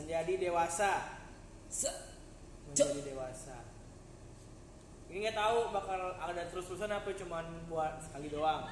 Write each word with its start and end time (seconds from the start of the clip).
menjadi 0.00 0.32
dewasa. 0.48 1.20
Se 1.68 1.90
menjadi 2.66 3.12
dewasa. 3.12 3.56
Ini 5.10 5.26
nggak 5.26 5.36
tahu 5.36 5.58
bakal 5.74 6.14
ada 6.16 6.42
terus-terusan 6.48 6.90
apa 6.94 7.10
cuman 7.12 7.44
buat 7.66 7.98
sekali 7.98 8.30
doang. 8.30 8.70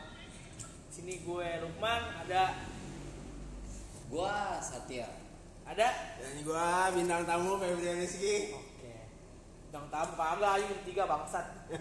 Sini 0.89 1.21
gue 1.27 1.49
Lukman 1.61 2.03
ada. 2.25 2.55
Gua 4.09 4.57
Satya. 4.65 5.05
ada? 5.69 6.17
Dan 6.17 6.41
gua 6.49 6.89
bintang 6.97 7.29
tamu 7.29 7.61
Febri 7.61 7.93
Rizky. 8.01 8.57
oke. 8.57 8.95
Bang 9.69 9.85
tamu 9.93 10.17
kagak 10.17 10.53
ayo 10.57 10.73
tiga 10.89 11.05
bangsat. 11.05 11.45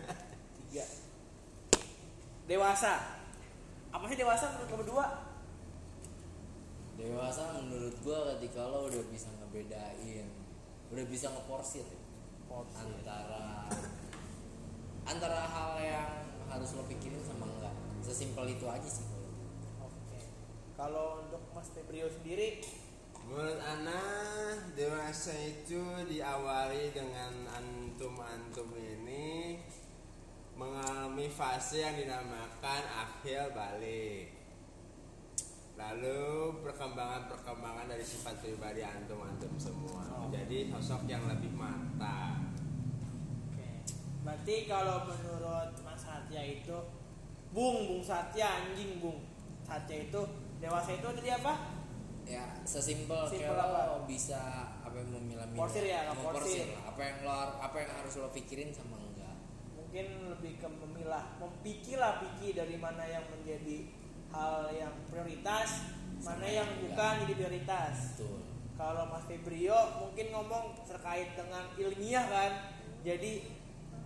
Tiga. 0.68 0.84
Dewasa. 2.52 3.24
Apa 3.96 4.04
sih 4.12 4.20
dewasa 4.20 4.52
menurut 4.52 4.68
lo 4.68 4.76
berdua 4.84 5.06
Dewasa 6.98 7.62
menurut 7.62 7.94
gua 8.02 8.34
ketika 8.36 8.66
lo 8.66 8.90
udah 8.90 9.06
bisa 9.14 9.30
ngebedain, 9.38 10.28
udah 10.90 11.06
bisa 11.06 11.30
ngeporsir 11.30 11.86
ya, 11.86 12.02
antara 12.74 13.70
antara 15.06 15.42
hal 15.46 15.72
yang 15.78 16.12
harus 16.50 16.74
lo 16.74 16.84
pikirin 16.90 17.22
sama 17.22 17.46
enggak. 17.46 17.76
Sesimpel 18.02 18.58
itu 18.58 18.66
aja 18.66 18.90
sih. 18.90 19.06
kalau. 19.06 19.30
Oke. 19.86 20.20
Kalau 20.74 21.08
untuk 21.22 21.44
Mas 21.54 21.70
Febrio 21.70 22.10
sendiri, 22.10 22.66
Menurut 23.28 23.60
Ana, 23.60 24.00
dewasa 24.72 25.36
itu 25.36 25.84
diawali 26.08 26.96
dengan 26.96 27.44
antum-antum 27.60 28.72
ini 28.72 29.60
mengalami 30.56 31.28
fase 31.28 31.84
yang 31.84 32.00
dinamakan 32.00 32.84
akhir 32.88 33.52
balik. 33.52 34.37
Lalu 35.78 36.22
perkembangan-perkembangan 36.66 37.86
dari 37.86 38.02
sifat 38.02 38.42
pribadi 38.42 38.82
antum-antum 38.82 39.54
semua 39.56 40.02
Oh. 40.10 40.26
menjadi 40.26 40.74
sosok 40.74 41.06
yang 41.06 41.30
lebih 41.30 41.54
matang. 41.54 42.50
oke. 43.54 43.70
Berarti 44.26 44.56
kalau 44.66 45.06
menurut 45.06 45.72
Mas 45.80 46.02
Satya 46.02 46.42
itu, 46.42 46.78
Bung, 47.54 47.86
Bung 47.86 48.02
Satya, 48.02 48.66
anjing 48.66 48.98
Bung. 48.98 49.22
Satya 49.62 50.10
itu 50.10 50.22
dewasa 50.58 50.98
itu 50.98 51.08
tadi 51.08 51.30
apa? 51.30 51.54
Ya 52.28 52.44
sesimpel 52.68 53.24
Simpel 53.24 53.56
kayak 53.56 53.72
apa? 53.72 53.88
lo 53.88 53.98
bisa 54.04 54.42
apa 54.84 54.96
yang 54.98 55.16
memilah-milah. 55.16 55.62
Porsir 55.64 55.86
ya, 55.88 56.12
porsir. 56.12 56.68
lah. 56.68 56.92
Apa 56.92 57.02
yang 57.06 57.18
lo 57.24 57.32
apa 57.56 57.76
yang 57.80 57.92
harus 57.94 58.14
lo 58.20 58.28
pikirin 58.34 58.74
sama 58.74 59.00
enggak. 59.00 59.32
Mungkin 59.72 60.06
lebih 60.36 60.60
ke 60.60 60.68
memilah, 60.68 61.40
mempikir 61.40 61.96
lah 61.96 62.20
pikir 62.20 62.52
dari 62.52 62.76
mana 62.76 63.08
yang 63.08 63.24
menjadi 63.32 63.88
hal 64.38 64.70
yang 64.70 64.94
prioritas, 65.10 65.90
mana 66.22 66.46
yang 66.46 66.70
bukan 66.86 67.26
jadi 67.26 67.34
prioritas. 67.34 68.14
Betul. 68.14 68.38
Kalau 68.78 69.10
Mas 69.10 69.26
Febrio 69.26 69.78
mungkin 69.98 70.30
ngomong 70.30 70.86
terkait 70.86 71.34
dengan 71.34 71.66
ilmiah 71.82 72.26
kan. 72.30 72.52
Jadi 73.02 73.50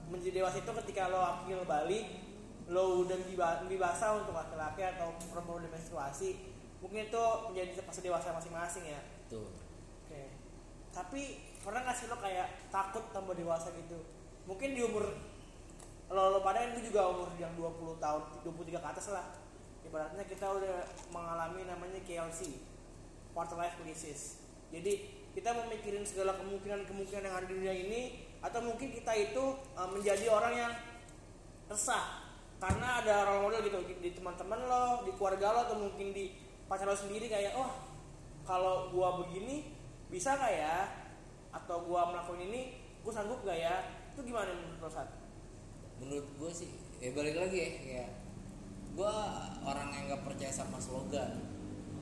menjadi 0.08 0.44
dewasa 0.44 0.64
itu 0.64 0.72
ketika 0.84 1.12
lo 1.12 1.20
akil 1.20 1.68
balik, 1.68 2.08
lo 2.72 3.04
udah 3.04 3.20
diba- 3.28 3.68
dibasa 3.68 4.16
untuk 4.16 4.32
laki-laki 4.32 4.84
atau 4.84 5.12
perempuan 5.28 5.68
udah 5.68 5.72
menstruasi, 5.76 6.40
mungkin 6.80 7.12
itu 7.12 7.24
menjadi 7.52 7.84
fase 7.84 8.00
dewasa 8.00 8.32
masing-masing 8.32 8.88
ya. 8.88 9.02
Betul. 9.28 9.52
Oke. 10.08 10.22
Tapi 10.92 11.22
pernah 11.60 11.84
nggak 11.84 11.96
sih 11.96 12.08
lo 12.08 12.16
kayak 12.20 12.72
takut 12.72 13.04
tambah 13.12 13.36
dewasa 13.36 13.76
gitu? 13.76 14.00
Mungkin 14.48 14.76
di 14.76 14.84
umur 14.84 15.04
lo, 16.12 16.24
lo 16.36 16.40
pada 16.44 16.64
itu 16.68 16.92
juga 16.92 17.08
umur 17.12 17.32
yang 17.40 17.56
20 17.56 18.00
tahun, 18.00 18.22
23 18.44 18.80
ke 18.84 18.88
atas 18.88 19.08
lah. 19.16 19.41
Ibaratnya 19.88 20.24
kita 20.26 20.46
udah 20.46 20.78
mengalami 21.10 21.66
namanya 21.66 22.00
KLC, 22.06 22.62
quarter 23.34 23.58
life 23.58 23.78
crisis. 23.82 24.42
Jadi 24.72 25.22
kita 25.32 25.56
memikirin 25.56 26.04
segala 26.04 26.36
kemungkinan-kemungkinan 26.40 27.24
yang 27.24 27.36
ada 27.36 27.48
di 27.48 27.56
dunia 27.56 27.76
ini 27.76 28.02
atau 28.44 28.60
mungkin 28.64 28.92
kita 28.92 29.12
itu 29.16 29.44
uh, 29.80 29.90
menjadi 29.92 30.28
orang 30.28 30.54
yang 30.54 30.74
resah 31.72 32.28
karena 32.60 33.02
ada 33.02 33.26
role 33.26 33.50
model 33.50 33.64
gitu 33.64 33.80
di 34.04 34.12
teman-teman 34.14 34.60
lo, 34.68 34.86
di 35.08 35.12
keluarga 35.16 35.56
lo 35.56 35.60
atau 35.66 35.78
mungkin 35.80 36.14
di 36.14 36.36
pacar 36.68 36.86
lo 36.86 36.98
sendiri 36.98 37.32
kayak 37.32 37.58
oh 37.58 37.72
kalau 38.44 38.92
gua 38.92 39.24
begini 39.24 39.72
bisa 40.12 40.36
nggak 40.36 40.54
ya 40.54 40.78
atau 41.56 41.88
gua 41.88 42.12
melakukan 42.12 42.44
ini 42.44 42.62
gua 43.02 43.14
sanggup 43.16 43.40
gak 43.48 43.58
ya 43.58 43.76
itu 44.14 44.20
gimana 44.28 44.52
menurut 44.52 44.84
lo 44.84 44.90
Sat? 44.92 45.10
menurut 46.02 46.28
gue 46.42 46.52
sih 46.52 46.70
ya 46.98 47.14
balik 47.14 47.38
lagi 47.38 47.58
ya 47.62 47.70
kayak 47.78 48.10
gue 48.92 49.16
orang 49.64 49.90
yang 49.96 50.04
nggak 50.12 50.24
percaya 50.28 50.52
sama 50.52 50.78
slogan. 50.78 51.42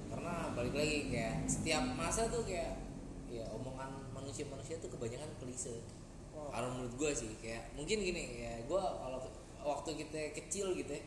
Karena 0.09 0.51
balik 0.57 0.73
lagi 0.73 1.13
kayak 1.13 1.45
setiap 1.45 1.83
masa 1.94 2.25
tuh 2.27 2.41
kayak 2.45 2.81
ya 3.29 3.45
omongan 3.53 4.09
manusia-manusia 4.13 4.81
tuh 4.81 4.89
kebanyakan 4.89 5.29
klise. 5.38 5.81
Oh. 6.29 6.53
kalau 6.53 6.72
menurut 6.72 6.94
gue 6.95 7.11
sih 7.11 7.31
kayak 7.41 7.73
mungkin 7.73 7.99
gini 7.99 8.45
ya 8.45 8.61
gue 8.63 8.79
kalau 8.79 9.17
waktu 9.66 9.91
kita 9.97 10.31
kecil 10.38 10.72
gitu 10.78 10.94
ya 10.94 11.03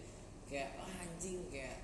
kayak 0.51 0.69
"Ah, 0.77 1.09
anjing 1.09 1.47
kayak 1.49 1.79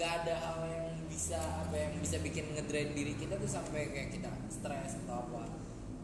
nggak 0.00 0.12
ada 0.24 0.34
hal 0.36 0.60
yang 0.68 0.88
bisa 1.08 1.36
apa 1.36 1.72
yang 1.72 1.92
bisa 2.00 2.20
bikin 2.20 2.52
ngedrain 2.52 2.92
diri 2.92 3.16
kita 3.16 3.40
tuh 3.40 3.48
sampai 3.48 3.88
kayak 3.88 4.12
kita 4.12 4.28
stres 4.52 5.00
atau 5.04 5.24
apa. 5.28 5.44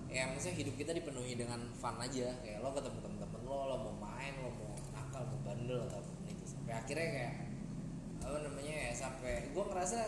Ya 0.09 0.33
misalnya 0.33 0.65
hidup 0.65 0.75
kita 0.81 0.97
dipenuhi 0.97 1.37
dengan 1.37 1.61
fun 1.77 1.97
aja. 2.01 2.33
Kayak 2.41 2.65
lo 2.65 2.73
ketemu 2.73 2.99
temen-temen 3.05 3.41
lo 3.45 3.59
lo 3.69 3.77
mau 3.89 3.95
main 4.09 4.33
lo 4.41 4.49
mau 4.53 4.73
nakal 4.97 5.23
mau 5.29 5.41
bandel 5.45 5.81
atau 5.85 6.01
apa 6.01 6.09
pun 6.09 6.16
sampai 6.67 6.83
akhirnya 6.83 7.09
kayak 7.15 7.35
apa 8.27 8.39
namanya 8.43 8.75
ya 8.75 8.91
sampai 8.91 9.55
gue 9.55 9.65
ngerasa 9.71 10.01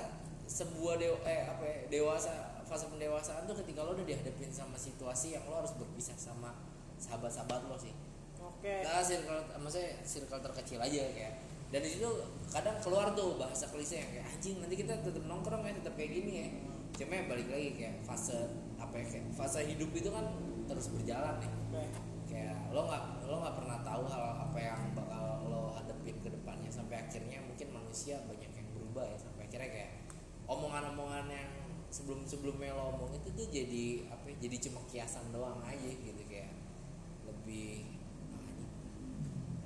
sebuah 0.50 0.98
dewa, 0.98 1.22
eh 1.22 1.46
apa 1.46 1.62
ya, 1.62 1.78
dewasa 1.86 2.58
fase 2.66 2.90
pendewasaan 2.90 3.46
tuh 3.46 3.54
ketika 3.62 3.86
lo 3.86 3.94
udah 3.94 4.02
dihadapin 4.02 4.50
sama 4.50 4.74
situasi 4.74 5.38
yang 5.38 5.46
lo 5.46 5.62
harus 5.62 5.70
berpisah 5.78 6.18
sama 6.18 6.50
sahabat-sahabat 6.98 7.70
lo 7.70 7.78
sih. 7.78 7.94
Oke. 8.42 8.82
nah 8.82 8.98
circle 9.06 9.38
maksudnya 9.62 10.02
circle 10.02 10.42
terkecil 10.42 10.82
aja 10.82 10.98
kayak. 11.14 11.34
Dan 11.70 11.78
di 11.86 11.94
situ 11.94 12.10
kadang 12.50 12.74
keluar 12.82 13.14
tuh 13.14 13.38
bahasa 13.38 13.70
klise 13.70 14.02
yang 14.02 14.10
kayak 14.10 14.26
anjing 14.34 14.58
nanti 14.58 14.74
kita 14.82 14.98
tetap 14.98 15.22
nongkrong 15.30 15.62
ya 15.62 15.78
tetap 15.78 15.94
kayak 15.94 16.10
gini 16.10 16.32
ya. 16.42 16.46
Cuma 16.98 17.22
ya 17.22 17.24
balik 17.30 17.46
lagi 17.54 17.70
kayak 17.78 18.02
fase 18.02 18.34
apa 18.82 18.98
ya 18.98 19.06
kayak 19.06 19.30
fase 19.30 19.62
hidup 19.62 19.94
itu 19.94 20.10
kan 20.10 20.26
terus 20.66 20.90
berjalan 20.90 21.38
nih 21.38 21.52
Oke. 21.70 21.84
kayak 22.34 22.58
lo 22.74 22.82
nggak 22.90 23.30
lo 23.30 23.36
nggak 23.46 23.54
pernah 23.62 23.78
tahu 23.86 24.02
hal 24.10 24.24
apa 24.42 24.58
yang 24.58 24.80
bakal 24.98 25.24
lo 25.46 25.62
hadapin 25.70 26.17
depannya 26.68 26.84
sampai 26.84 26.96
akhirnya 27.00 27.38
mungkin 27.48 27.68
manusia 27.72 28.20
banyak 28.28 28.52
yang 28.52 28.68
berubah 28.76 29.04
ya 29.08 29.16
sampai 29.16 29.42
akhirnya 29.48 29.70
kayak 29.72 29.92
omongan-omongan 30.44 31.26
yang 31.32 31.50
sebelum 31.88 32.20
sebelumnya 32.28 32.76
lo 32.76 32.92
omong 32.92 33.16
itu 33.16 33.32
tuh 33.32 33.48
jadi 33.48 34.12
apa 34.12 34.28
ya, 34.28 34.36
jadi 34.44 34.56
cuma 34.68 34.80
kiasan 34.84 35.32
doang 35.32 35.64
aja 35.64 35.88
gitu 35.88 36.22
kayak 36.28 36.52
lebih 37.24 37.88
ah, 38.36 38.52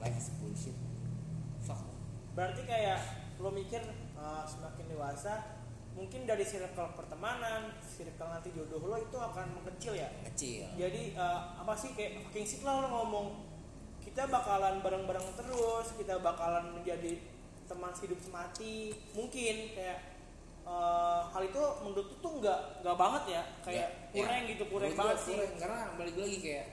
life 0.07 0.19
is 0.19 0.31
bullshit. 0.39 0.79
Fuck. 1.67 1.83
Berarti 2.39 2.63
kayak 2.63 3.03
lo 3.43 3.51
mikir 3.51 3.83
uh, 4.15 4.47
semakin 4.47 4.87
dewasa 4.87 5.59
mungkin 5.99 6.25
dari 6.25 6.47
circle 6.47 6.95
pertemanan, 6.95 7.75
circle 7.83 8.31
nanti 8.31 8.55
jodoh 8.55 8.79
lo 8.87 8.97
itu 9.03 9.19
akan 9.19 9.59
mengecil 9.59 9.99
ya. 9.99 10.07
kecil 10.31 10.71
Jadi 10.79 11.19
uh, 11.19 11.59
apa 11.59 11.75
sih 11.75 11.99
kayak 11.99 12.23
fucking 12.23 12.47
shit 12.47 12.63
lah 12.63 12.87
lo 12.87 12.89
ngomong 12.89 13.52
kita 14.13 14.29
bakalan 14.29 14.79
bareng-bareng 14.79 15.25
terus, 15.35 15.87
kita 15.97 16.21
bakalan 16.21 16.69
menjadi 16.71 17.17
teman 17.65 17.89
hidup 17.97 18.21
semati. 18.21 18.93
Mungkin 19.13 19.73
kayak 19.73 19.99
uh, 20.63 21.25
hal 21.27 21.43
itu 21.43 21.57
menurut 21.81 22.13
tuh 22.21 22.33
nggak 22.37 22.85
nggak 22.85 22.93
banget 22.95 23.25
ya, 23.31 23.43
kayak 23.65 23.89
Nggak, 23.89 24.13
kurang 24.13 24.37
ya. 24.39 24.51
gitu, 24.53 24.65
kurang 24.69 24.93
banget 24.93 25.19
sih. 25.19 25.35
kurang. 25.35 25.57
karena 25.57 25.79
balik 25.97 26.17
lagi 26.19 26.39
kayak 26.39 26.67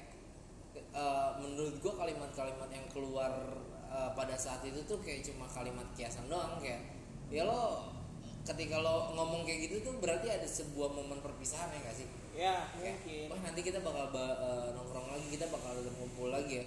eh, 0.89 1.30
menurut 1.38 1.75
gua 1.80 1.94
kalimat-kalimat 1.97 2.69
yang 2.69 2.86
keluar 2.91 3.31
eh, 3.88 4.09
pada 4.12 4.35
saat 4.35 4.59
itu 4.62 4.83
tuh 4.83 5.00
kayak 5.00 5.24
cuma 5.24 5.47
kalimat 5.47 5.88
kiasan 5.95 6.27
doang 6.27 6.59
kayak 6.59 6.83
ya 7.31 7.45
lo 7.45 7.88
ketika 8.44 8.81
lo 8.81 9.13
ngomong 9.13 9.45
kayak 9.45 9.69
gitu 9.69 9.80
tuh 9.81 9.94
berarti 9.97 10.27
ada 10.27 10.44
sebuah 10.44 10.89
momen 10.89 11.21
perpisahan 11.21 11.69
ya 11.69 11.80
gak 11.81 11.95
sih 11.95 12.07
Ya 12.33 12.56
Kayak, 12.74 13.03
mungkin. 13.03 13.25
wah 13.30 13.39
nanti 13.44 13.62
kita 13.62 13.80
bakal 13.80 14.09
ba- 14.09 14.38
nongkrong 14.71 15.07
lagi 15.07 15.27
kita 15.30 15.45
bakal 15.47 15.75
ngumpul 15.77 16.31
lagi 16.31 16.53
ya 16.57 16.65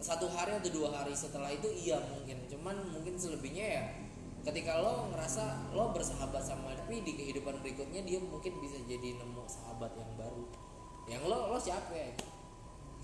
satu 0.00 0.26
hari 0.32 0.56
atau 0.56 0.72
dua 0.72 0.88
hari 0.96 1.12
setelah 1.12 1.52
itu 1.52 1.68
iya 1.68 2.00
mungkin 2.00 2.48
cuman 2.48 2.76
mungkin 2.88 3.20
selebihnya 3.20 3.66
ya 3.80 3.84
ketika 4.40 4.80
lo 4.80 5.12
ngerasa 5.12 5.76
lo 5.76 5.92
bersahabat 5.92 6.40
sama 6.40 6.72
tapi 6.72 7.04
di 7.04 7.12
kehidupan 7.12 7.60
berikutnya 7.60 8.00
dia 8.08 8.16
mungkin 8.16 8.56
bisa 8.64 8.80
jadi 8.88 9.20
nemu 9.20 9.44
sahabat 9.44 9.92
yang 9.92 10.08
baru 10.16 10.44
yang 11.04 11.22
lo 11.28 11.52
lo 11.52 11.58
siapa 11.60 11.92
ya 11.92 12.08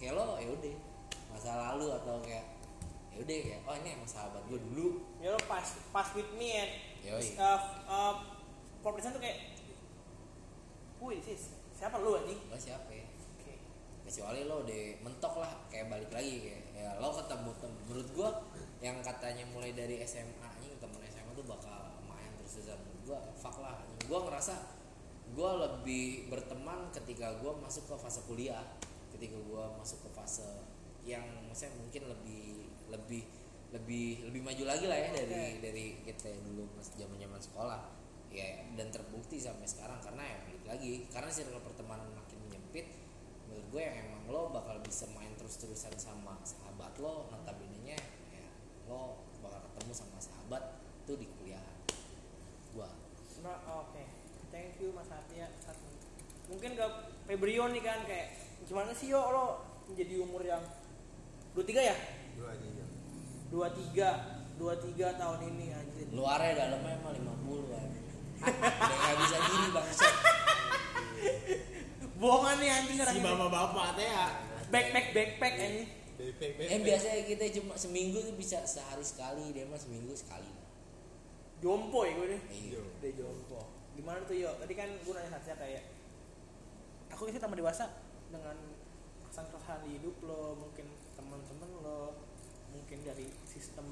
kayak 0.01 0.17
lo 0.17 0.41
ya 0.41 0.49
udah 0.49 0.75
masa 1.29 1.53
lalu 1.53 1.93
atau 1.93 2.17
kayak 2.25 2.57
ya 3.13 3.21
udah 3.21 3.39
kayak 3.45 3.61
oh 3.69 3.75
ini 3.77 3.89
emang 3.93 4.09
sahabat 4.09 4.41
gue 4.49 4.61
dulu 4.73 5.05
Ya 5.21 5.37
lo 5.37 5.41
pas 5.45 5.69
pas 5.93 6.09
with 6.17 6.29
me 6.41 6.49
and 6.65 6.73
Yoi. 7.05 7.37
uh, 7.37 7.61
uh, 7.85 8.15
tuh 8.81 9.21
kayak 9.21 9.57
who 10.97 11.13
is 11.13 11.25
this? 11.29 11.53
Siapa 11.77 12.01
lu 12.01 12.17
anjing? 12.17 12.41
lo 12.49 12.57
siapa 12.57 12.89
ya 12.89 13.05
Oke. 13.37 13.61
kecuali 14.09 14.49
lo 14.49 14.65
udah 14.65 14.83
mentok 15.05 15.35
lah 15.45 15.53
kayak 15.69 15.93
balik 15.93 16.09
lagi 16.09 16.35
kayak 16.41 16.66
ya 16.77 17.01
lo 17.01 17.09
ketemu 17.17 17.51
tem- 17.57 17.81
menurut 17.89 18.09
gua 18.13 18.31
yang 18.85 19.01
katanya 19.01 19.49
mulai 19.49 19.73
dari 19.73 20.05
SMA 20.05 20.49
nih 20.61 20.77
temen 20.77 21.01
SMA 21.09 21.33
tuh 21.33 21.47
bakal 21.49 21.97
main 22.05 22.29
terus 22.37 22.61
terusan 22.61 22.77
menurut 22.85 23.03
gua 23.09 23.19
fuck 23.33 23.57
lah 23.65 23.81
anjing. 23.81 24.05
gua 24.05 24.21
ngerasa 24.29 24.55
gue 25.27 25.51
lebih 25.59 26.31
berteman 26.31 26.87
ketika 26.95 27.35
gue 27.43 27.51
masuk 27.59 27.91
ke 27.91 27.95
fase 27.99 28.23
kuliah 28.31 28.63
ketika 29.11 29.35
gue 29.35 29.65
masuk 29.75 30.07
ke 30.07 30.11
fase 30.15 30.47
yang 31.03 31.27
saya 31.51 31.75
mungkin 31.75 32.07
lebih 32.07 32.71
lebih 32.91 33.23
lebih 33.75 34.31
lebih 34.31 34.41
maju 34.47 34.65
lagi 34.71 34.87
lah 34.87 34.99
ya 34.99 35.11
dari 35.11 35.35
Oke. 35.35 35.59
dari 35.59 35.87
kita 36.07 36.31
yang 36.31 36.43
dulu 36.47 36.63
mas 36.79 36.89
zaman 36.95 37.19
zaman 37.19 37.41
sekolah 37.43 37.81
ya 38.31 38.63
dan 38.79 38.89
terbukti 38.95 39.43
sampai 39.43 39.67
sekarang 39.67 39.99
karena 39.99 40.23
ya 40.23 40.37
balik 40.47 40.65
lagi 40.67 40.93
karena 41.11 41.31
circle 41.31 41.63
pertemanan 41.63 42.07
makin 42.15 42.39
menyempit 42.47 42.87
menurut 43.57 43.73
gue 43.73 43.83
yang 43.89 43.97
emang 44.05 44.23
lo 44.29 44.53
bakal 44.53 44.77
bisa 44.85 45.09
main 45.17 45.33
terus 45.41 45.57
terusan 45.57 45.97
sama 45.97 46.37
sahabat 46.45 46.93
lo 47.01 47.25
notabene 47.33 47.81
nya 47.89 47.97
ya 48.29 48.45
lo 48.85 49.25
bakal 49.41 49.65
ketemu 49.73 49.93
sama 49.97 50.21
sahabat 50.21 50.77
tuh 51.09 51.17
di 51.17 51.25
kuliah 51.41 51.65
gua 52.77 52.93
Nah, 53.47 53.63
oke. 53.79 54.03
Thank 54.51 54.83
you 54.83 54.91
Mas 54.91 55.07
Satya. 55.07 55.47
Satu. 55.63 55.87
Mungkin 56.51 56.75
gak 56.75 57.15
Febrio 57.31 57.71
nih 57.71 57.79
kan 57.79 58.03
kayak 58.03 58.35
gimana 58.67 58.91
sih 58.91 59.15
yo 59.15 59.23
lo 59.23 59.63
menjadi 59.87 60.19
umur 60.19 60.43
yang 60.43 60.59
23 61.55 61.79
ya? 61.79 61.97
Dua 62.35 62.51
aja 62.51 62.67
ya. 62.67 62.87
23 63.55 64.59
23 64.59 65.21
tahun 65.21 65.41
ini 65.55 65.67
anjir. 65.79 66.07
luarnya 66.11 66.53
dalamnya 66.59 66.99
emang 66.99 67.15
50 67.15 67.71
kan 67.71 67.89
udah 68.83 68.99
gak 68.99 69.17
bisa 69.23 69.37
diri 69.47 69.69
bangsa 69.71 70.09
Bohongan 72.17 72.57
nih 72.59 72.71
anjing 72.73 72.97
Si 72.97 73.17
ini. 73.17 73.25
bapak-bapak 73.25 73.87
teh 74.01 74.09
ya. 74.09 74.27
Backpack 74.73 75.07
backpack. 75.13 75.55
Bebek 76.17 76.57
eh 76.57 76.81
biasanya 76.81 77.23
kita 77.29 77.45
cuma 77.61 77.77
seminggu 77.77 78.25
tuh 78.25 78.33
bisa 78.41 78.65
sehari 78.65 79.05
sekali 79.05 79.53
dia 79.53 79.69
mah 79.69 79.77
seminggu 79.77 80.17
sekali 80.17 80.49
Jompo 81.61 82.09
ya 82.09 82.17
gue 82.17 82.27
nih. 82.33 82.41
iya 82.53 82.81
Udah 82.81 83.13
jompo. 83.17 83.61
Gimana 83.93 84.25
tuh 84.25 84.37
yo? 84.37 84.49
Tadi 84.57 84.73
kan 84.73 84.89
gue 84.89 85.13
nanya 85.13 85.29
Satya 85.37 85.57
kayak 85.61 85.85
aku 87.13 87.29
sih 87.29 87.41
tambah 87.41 87.57
dewasa 87.57 87.89
dengan 88.33 88.57
kesan-kesan 89.29 89.85
di 89.89 90.01
hidup 90.01 90.17
lo, 90.25 90.57
mungkin 90.57 90.89
teman-teman 91.17 91.69
lo, 91.85 92.17
mungkin 92.73 92.99
dari 93.05 93.29
sistem 93.49 93.85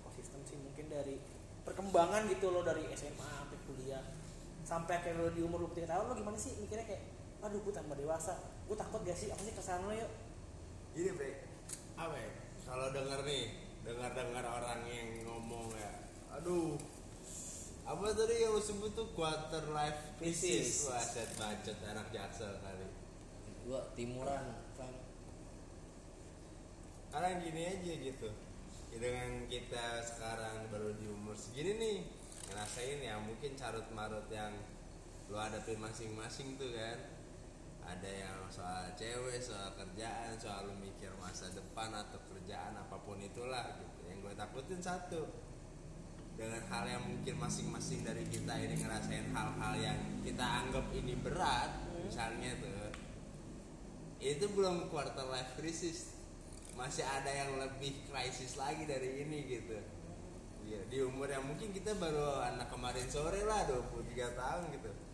kok 0.00 0.12
sistem 0.16 0.40
sih 0.48 0.56
mungkin 0.56 0.88
dari 0.88 1.20
perkembangan 1.64 2.24
gitu 2.32 2.48
lo 2.48 2.64
dari 2.64 2.88
SMA 2.96 3.20
sampai 3.20 3.58
kuliah 3.68 4.04
sampai 4.64 4.96
akhirnya 4.96 5.28
lo 5.28 5.30
di 5.32 5.44
umur 5.44 5.68
23 5.68 5.92
tahun 5.92 6.04
lo 6.08 6.14
gimana 6.16 6.36
sih 6.40 6.56
mikirnya 6.56 6.88
kayak 6.88 7.04
aduh 7.40 7.60
gue 7.64 7.74
tambah 7.74 7.96
dewasa. 7.96 8.36
Gue 8.68 8.76
takut 8.76 9.00
gak 9.02 9.16
sih? 9.16 9.32
Apa 9.32 9.40
sih 9.42 9.54
kesan 9.56 9.84
lo 9.88 9.92
yuk. 9.96 10.10
Gini 10.94 11.10
bre, 11.14 11.46
apa 11.94 12.14
ya? 12.14 12.30
Kalau 12.66 12.90
denger 12.94 13.26
nih, 13.26 13.44
dengar-dengar 13.82 14.44
orang 14.46 14.82
yang 14.86 15.26
ngomong 15.26 15.70
ya, 15.74 16.06
aduh, 16.34 16.78
apa 17.82 18.14
tadi 18.14 18.46
yang 18.46 18.54
lu 18.54 18.62
sebut 18.62 18.94
tuh 18.94 19.10
quarter 19.14 19.70
life 19.74 20.14
crisis? 20.18 20.86
Wah, 20.86 21.02
set 21.02 21.34
bacot 21.34 21.78
anak 21.86 22.10
jaksel 22.14 22.58
kali. 22.62 22.86
gua 23.66 23.92
timuran 23.92 24.56
kan 24.72 24.92
Karena 27.10 27.42
gini 27.42 27.62
aja 27.66 27.92
gitu, 27.98 28.30
ya 28.94 28.98
dengan 29.02 29.50
kita 29.50 29.98
sekarang 30.06 30.70
baru 30.70 30.94
di 30.94 31.10
umur 31.10 31.34
segini 31.34 31.74
nih, 31.74 31.98
ngerasain 32.50 33.02
ya 33.02 33.18
mungkin 33.18 33.58
carut 33.58 33.86
marut 33.90 34.30
yang 34.30 34.54
lu 35.26 35.38
hadapin 35.38 35.78
masing-masing 35.78 36.54
tuh 36.54 36.70
kan 36.74 36.98
ada 37.90 38.10
yang 38.10 38.38
soal 38.46 38.86
cewek, 38.94 39.42
soal 39.42 39.74
kerjaan, 39.74 40.38
soal 40.38 40.70
lu 40.70 40.74
mikir 40.78 41.10
masa 41.18 41.50
depan 41.50 41.90
atau 41.90 42.22
kerjaan 42.30 42.78
apa 42.78 42.96
pun 43.02 43.18
itulah 43.18 43.74
gitu. 43.82 44.06
Yang 44.06 44.18
gue 44.30 44.34
takutin 44.38 44.80
satu 44.80 45.22
dengan 46.38 46.62
hal 46.70 46.84
yang 46.86 47.02
mungkin 47.04 47.34
masing-masing 47.36 48.06
dari 48.06 48.24
kita 48.30 48.54
ini 48.56 48.78
ngerasain 48.78 49.28
hal-hal 49.34 49.74
yang 49.76 49.98
kita 50.22 50.40
anggap 50.40 50.86
ini 50.94 51.18
berat, 51.18 51.70
misalnya 52.00 52.56
tuh 52.62 52.94
itu 54.20 54.46
belum 54.52 54.88
quarter 54.88 55.26
life 55.28 55.58
crisis, 55.58 56.16
masih 56.78 57.04
ada 57.04 57.28
yang 57.28 57.58
lebih 57.58 58.06
krisis 58.08 58.56
lagi 58.56 58.86
dari 58.86 59.26
ini 59.26 59.38
gitu. 59.48 59.78
Iya, 60.60 60.80
di 60.86 60.98
umur 61.02 61.26
yang 61.26 61.42
mungkin 61.42 61.74
kita 61.74 61.98
baru 61.98 62.46
anak 62.46 62.70
kemarin 62.70 63.08
sore 63.10 63.42
lah 63.42 63.66
23 63.66 64.38
tahun 64.38 64.70
gitu 64.78 65.09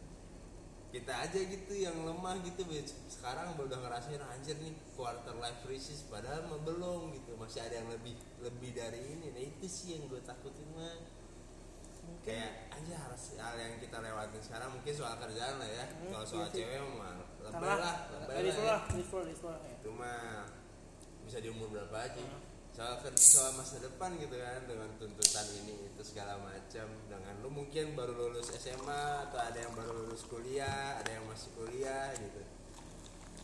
kita 0.95 1.13
aja 1.13 1.39
gitu 1.43 1.73
yang 1.75 1.99
lemah 2.07 2.39
gitu 2.47 2.63
sekarang 3.11 3.59
udah 3.59 3.79
ngerasain 3.83 4.23
anjir 4.23 4.55
nih 4.63 4.73
quarter 4.95 5.35
life 5.37 5.61
crisis 5.67 6.07
padahal 6.07 6.47
mah 6.47 6.63
belum 6.63 7.11
gitu. 7.13 7.35
Masih 7.35 7.67
ada 7.67 7.83
yang 7.83 7.89
lebih 7.91 8.15
lebih 8.39 8.71
dari 8.73 9.03
ini. 9.03 9.35
Nah 9.35 9.43
itu 9.43 9.67
sih 9.67 9.99
yang 9.99 10.07
gue 10.07 10.23
takutin 10.23 10.69
mah. 10.73 10.95
Kayak 12.23 12.71
aja 12.71 12.95
harus 13.03 13.35
hal 13.35 13.59
yang 13.59 13.83
kita 13.83 13.99
lewatin 13.99 14.39
sekarang 14.39 14.71
mungkin 14.71 14.95
soal 14.95 15.19
kerjaan 15.19 15.59
lah 15.59 15.67
ya. 15.67 15.85
Hmm, 15.91 16.11
kalau 16.15 16.27
soal 16.27 16.47
iya 16.47 16.55
sih. 16.55 16.59
cewek 16.63 16.79
mah 16.95 17.19
karena 17.51 17.75
lah 17.83 17.97
lebih 18.11 18.27
dari 18.31 18.51
lah 18.55 18.81
sekolah 18.87 19.27
ya. 19.27 19.35
sekolah 19.35 19.59
ya. 19.67 19.77
Bisa 21.27 21.39
di 21.43 21.49
umur 21.51 21.69
berapa 21.75 21.97
aja. 21.99 22.23
Hmm. 22.23 22.46
Soal 22.77 23.01
soal 23.17 23.57
masa 23.57 23.81
depan 23.81 24.21
gitu 24.21 24.37
kan 24.37 24.61
dengan 24.69 24.85
tuntutan 25.01 25.49
ini 25.65 25.89
itu 25.89 26.03
segala 26.05 26.37
macam 26.37 26.85
dengan 27.09 27.33
lu 27.41 27.49
mungkin 27.49 27.97
baru 27.97 28.13
lulus 28.13 28.53
SMA 28.53 29.33
atau 29.33 29.41
ada 29.41 29.57
yang 29.57 29.73
baru 29.73 30.05
lulus 30.05 30.29
kuliah 30.29 31.01
ada 31.01 31.09
yang 31.09 31.25
masih 31.25 31.57
kuliah 31.57 32.13
gitu. 32.21 32.45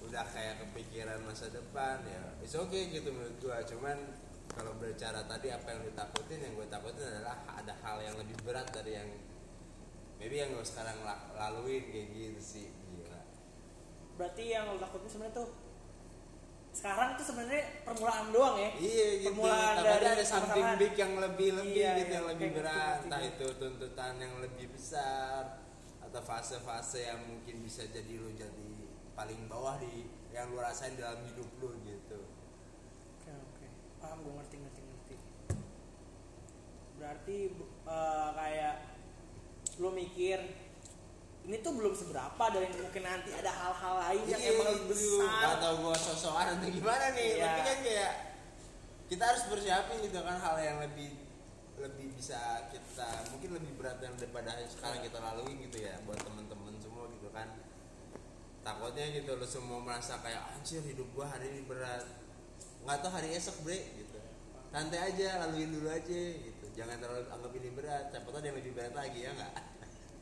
Udah 0.04 0.28
kayak 0.28 0.60
kepikiran 0.60 1.24
masa 1.24 1.48
depan 1.48 2.04
ya 2.04 2.20
it's 2.44 2.52
okay 2.52 2.92
gitu 2.92 3.08
menurut 3.08 3.32
gua. 3.40 3.64
Cuman 3.64 3.96
kalau 4.52 4.76
berbicara 4.76 5.24
tadi 5.24 5.48
apa 5.48 5.64
yang 5.64 5.80
ditakutin 5.88 6.40
yang 6.44 6.52
gue 6.52 6.68
takutin 6.68 7.08
adalah 7.08 7.40
ada 7.56 7.72
hal 7.80 8.04
yang 8.04 8.12
lebih 8.20 8.36
berat 8.44 8.68
dari 8.68 9.00
yang 9.00 9.08
maybe 10.20 10.44
yang 10.44 10.52
gue 10.52 10.60
sekarang 10.60 11.00
la- 11.08 11.32
laluin 11.32 11.88
kayak 11.88 12.12
gitu 12.12 12.40
sih 12.44 12.66
gila. 12.68 13.24
Berarti 14.20 14.52
yang 14.52 14.68
lo 14.68 14.76
takutin 14.76 15.08
sebenarnya 15.08 15.40
tuh 15.40 15.48
sekarang 16.72 17.14
tuh 17.14 17.24
sebenarnya 17.24 17.64
permulaan 17.82 18.32
doang 18.32 18.56
ya 18.56 18.70
Iya 18.74 19.08
gitu. 19.20 19.28
Permulaan 19.34 19.76
dari 19.78 20.06
ada 20.08 20.24
something 20.24 20.64
masalah. 20.64 20.80
big 20.80 20.94
yang 20.94 21.12
lebih 21.16 21.48
lebih 21.54 21.76
Iya, 21.76 21.90
gitu 21.94 22.06
iya, 22.06 22.16
yang 22.16 22.26
lebih 22.26 22.48
kayak 22.48 22.56
berat. 22.58 22.72
ngerti, 22.74 23.04
Entah 23.04 23.22
itu 23.22 23.46
tuntutan 23.56 24.14
yang 24.16 24.34
lebih 24.38 24.66
besar 24.68 25.42
atau 26.02 26.20
fase-fase 26.20 27.00
yang 27.06 27.20
mungkin 27.22 27.56
bisa 27.60 27.84
jadi 27.86 28.12
lu 28.14 28.32
jadi 28.32 28.70
paling 29.12 29.46
bawah 29.46 29.76
di 29.76 30.04
yang 30.30 30.48
lu 30.48 30.58
rasain 30.58 30.92
dalam 30.94 31.20
hidup 31.22 31.48
lu 31.56 31.76
gitu. 31.82 32.20
oke 33.14 33.30
oke 33.30 33.66
paham 33.98 34.18
gue 34.18 34.32
ngerti 34.34 34.56
ngerti 34.58 34.80
ngerti 34.82 35.14
berarti 36.94 37.38
eh, 37.86 38.28
kayak 38.32 38.74
lo 39.74 39.88
mikir 39.90 40.38
ini 41.42 41.58
tuh 41.58 41.74
belum 41.74 41.90
seberapa 41.90 42.44
dari 42.54 42.70
mungkin 42.70 43.02
nanti 43.02 43.34
ada 43.34 43.50
hal-hal 43.50 43.94
lain 43.98 44.24
yang 44.30 44.38
Iya, 44.38 44.50
emang 44.54 44.66
lebih 44.78 44.94
gitu. 44.94 45.18
besar. 45.26 45.42
Gak 45.42 45.56
tau 45.58 45.74
gua 45.82 45.96
sosokan 45.98 46.46
atau 46.54 46.68
gimana 46.70 47.06
nih. 47.18 47.30
Iya. 47.34 47.42
Tapi 47.42 47.60
kan 47.66 47.78
kayak 47.82 48.12
kita 49.10 49.22
harus 49.26 49.44
bersiapin 49.50 49.98
gitu 50.06 50.18
kan 50.22 50.36
hal 50.38 50.56
yang 50.62 50.78
lebih 50.78 51.10
lebih 51.82 52.14
bisa 52.14 52.70
kita 52.70 53.26
mungkin 53.34 53.58
lebih 53.58 53.74
berat 53.74 53.98
yang 53.98 54.14
daripada 54.14 54.54
sekarang 54.70 55.02
kita 55.02 55.18
lalui 55.18 55.58
gitu 55.66 55.82
ya 55.82 55.98
buat 56.06 56.20
temen-temen 56.22 56.78
semua 56.78 57.10
gitu 57.10 57.26
kan. 57.34 57.48
Takutnya 58.62 59.10
gitu 59.10 59.34
lo 59.34 59.42
semua 59.42 59.82
merasa 59.82 60.22
kayak 60.22 60.54
anjir 60.54 60.78
hidup 60.86 61.10
gua 61.10 61.26
hari 61.26 61.50
ini 61.50 61.66
berat. 61.66 62.06
Nggak 62.86 63.02
tahu 63.02 63.10
hari 63.18 63.34
esok 63.34 63.66
bre 63.66 63.82
gitu. 63.98 64.18
Santai 64.70 65.10
aja 65.10 65.42
laluin 65.42 65.74
dulu 65.74 65.90
aja 65.90 66.20
gitu. 66.38 66.66
Jangan 66.78 67.02
terlalu 67.02 67.26
anggap 67.34 67.52
ini 67.58 67.70
berat. 67.74 68.14
Siapa 68.14 68.30
tahu 68.30 68.38
ada 68.38 68.46
yang 68.46 68.58
lebih 68.62 68.72
berat 68.78 68.94
lagi 68.94 69.26
ya 69.26 69.34
nggak 69.34 69.71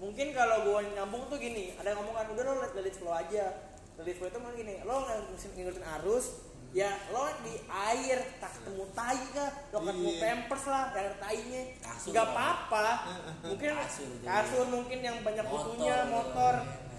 mungkin 0.01 0.33
kalau 0.33 0.65
gue 0.65 0.97
nyambung 0.97 1.29
tuh 1.29 1.37
gini 1.37 1.77
ada 1.77 1.93
yang 1.93 2.01
ngomong 2.01 2.17
kan 2.17 2.27
udah 2.33 2.43
lo 2.43 2.53
let 2.59 2.73
let 2.73 2.89
it 2.89 2.97
flow 2.97 3.13
aja. 3.13 3.53
Let 3.95 4.09
it 4.09 4.17
flow 4.17 4.27
itu 4.27 4.39
mungkin 4.41 4.57
gini 4.59 4.75
lo 4.83 5.05
ngikutin 5.05 5.51
ngikutin 5.55 5.85
arus 6.01 6.27
ya 6.71 6.87
lo 7.11 7.27
di 7.43 7.55
air 7.67 8.19
tak 8.41 8.57
ketemu 8.57 8.85
tai 8.91 9.21
kah? 9.31 9.51
Lo 9.71 9.79
ketemu 9.83 10.09
Iya. 10.09 10.21
pampers 10.25 10.65
lah 10.67 10.85
yang 10.97 11.17
tainya. 11.19 11.63
Nggak 11.85 12.27
apa-apa. 12.27 12.87
Mungkin 13.53 13.69
Kasur 13.77 14.11
kasur 14.25 14.67
mungkin 14.67 14.99
yang 15.03 15.17
banyak 15.21 15.45
butuhnya 15.45 16.09
motor. 16.09 16.55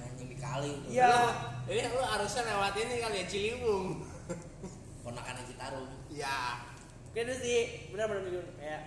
Anjing 0.06 0.28
dikali 0.30 0.72
tuh. 0.86 0.90
Iya. 0.94 1.14
ini 1.66 1.88
lo 1.90 2.04
harusnya 2.04 2.42
lewat 2.46 2.74
ini 2.78 2.94
kali 3.00 3.18
ya 3.18 3.26
Ciliwung. 3.26 3.86
Ponakan 5.04 5.42
Citarum 5.42 5.88
ya 6.12 6.62
Kayak 7.12 7.26
itu 7.28 7.36
sih 7.44 7.60
benar-benar 7.92 8.24
kayak 8.56 8.82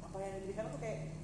apa 0.00 0.16
yang 0.18 0.34
di 0.42 0.52
sana 0.56 0.72
tuh 0.72 0.80
kayak 0.80 1.17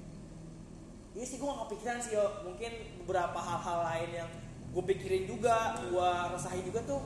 iya 1.15 1.23
sih 1.25 1.39
gue 1.39 1.47
gak 1.47 1.61
kepikiran 1.65 1.97
sih 2.03 2.11
yo. 2.19 2.25
Mungkin 2.43 2.71
beberapa 3.03 3.39
hal-hal 3.39 3.77
lain 3.87 4.09
yang 4.23 4.29
gue 4.75 4.83
pikirin 4.91 5.23
juga 5.23 5.79
gue 5.79 6.09
resahin 6.35 6.67
juga 6.67 6.83
tuh 6.83 7.01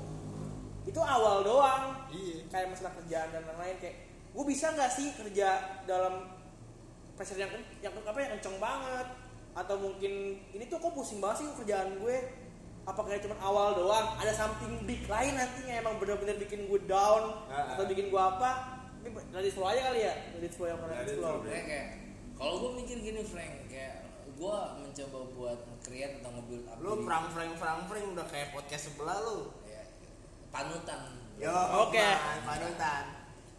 itu 0.90 0.98
awal 0.98 1.46
doang. 1.46 2.10
Iya. 2.10 2.50
Kayak 2.50 2.68
masalah 2.74 2.94
kerjaan 2.98 3.30
dan 3.30 3.42
lain-lain 3.46 3.78
kayak 3.78 3.96
gue 4.34 4.46
bisa 4.50 4.74
nggak 4.74 4.92
sih 4.92 5.14
kerja 5.14 5.50
dalam 5.86 6.34
pressure 7.14 7.38
yang 7.38 7.54
yang 7.86 7.94
apa 7.94 8.18
yang 8.18 8.32
kenceng 8.42 8.58
banget? 8.58 9.08
Atau 9.54 9.76
mungkin 9.78 10.42
ini 10.54 10.64
tuh 10.66 10.82
kok 10.82 10.98
pusing 10.98 11.22
banget 11.22 11.46
sih 11.46 11.48
kerjaan 11.62 12.02
gue? 12.02 12.18
Apa 12.90 13.06
kayak 13.06 13.22
cuma 13.22 13.38
awal 13.38 13.78
doang? 13.78 14.18
Ada 14.18 14.34
something 14.34 14.82
big 14.90 15.06
lain 15.06 15.38
nantinya 15.38 15.86
emang 15.86 16.02
bener-bener 16.02 16.42
bikin 16.42 16.66
gue 16.66 16.82
down 16.90 17.46
Ah, 17.46 17.78
atau 17.78 17.86
ah. 17.86 17.90
bikin 17.90 18.10
gue 18.10 18.18
apa? 18.18 18.82
Ini 19.06 19.14
dari 19.30 19.50
slow 19.54 19.70
aja 19.70 19.94
kali 19.94 20.02
ya? 20.02 20.14
Dari 20.34 20.50
slow 20.50 20.68
yang 20.68 20.80
it 20.82 21.14
slow 21.14 21.46
kayak 21.46 22.09
kalau 22.40 22.56
gue 22.58 22.72
mikir 22.80 22.98
gini 22.98 23.22
Frank 23.22 23.68
kayak 23.68 23.96
gue 24.32 24.58
mencoba 24.80 25.20
buat 25.36 25.60
create 25.82 26.24
atau 26.24 26.32
nge-build 26.32 26.66
up 26.66 26.78
lu 26.80 27.04
frang 27.04 27.28
frang 27.30 27.52
frang 27.54 27.80
frang 27.86 28.06
udah 28.10 28.26
kayak 28.26 28.50
podcast 28.50 28.88
sebelah 28.88 29.20
lu 29.20 29.52
ya, 29.62 29.84
panutan 30.48 31.02
yo 31.36 31.52
Oke. 31.84 32.00
man, 32.00 32.40
panutan 32.48 33.04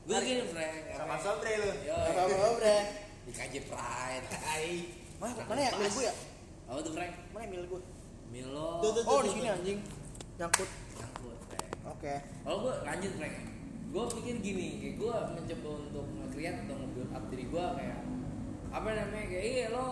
gue 0.01 0.19
gini 0.19 0.43
Frank 0.49 0.75
sama 0.91 1.17
sobre 1.17 1.53
lu 1.55 1.71
Yo, 1.85 1.93
Apa 1.95 2.21
apa 2.25 2.49
bre? 2.57 2.79
di 3.21 3.31
KJ 3.31 3.55
Pride 3.69 4.27
Hai. 4.33 4.89
Mana 5.21 5.37
mana 5.45 5.61
ya 5.61 5.71
mil 5.77 5.87
gue 5.87 6.03
ya? 6.03 6.15
apa 6.65 6.79
tuh 6.81 6.93
Frank 6.97 7.13
Mana 7.31 7.47
mil 7.47 7.65
gue? 7.69 7.81
Milo 8.31 8.81
Tuh, 8.81 8.91
tuh, 8.91 9.03
tuh. 9.03 9.11
Oh 9.11 9.21
di 9.21 9.31
sini 9.31 9.49
anjing. 9.51 9.79
Nyangkut. 10.39 10.71
Nyangkut, 10.97 11.37
Frank 11.45 11.69
Oke. 11.85 12.15
kalau 12.41 12.57
gue 12.65 12.75
lanjut 12.81 13.13
Frank 13.15 13.37
gue 13.91 14.05
pikir 14.17 14.35
gini 14.41 14.67
kayak 14.79 14.95
gue 14.97 15.15
mencoba 15.37 15.71
untuk 15.83 16.07
nge-create 16.17 16.59
atau 16.65 16.75
nge-build 16.79 17.11
up 17.11 17.25
diri 17.29 17.45
gue 17.45 17.65
kayak 17.77 17.99
apa 18.71 18.89
namanya? 18.95 19.27
Kayak 19.27 19.45
iya 19.45 19.67
lo 19.75 19.87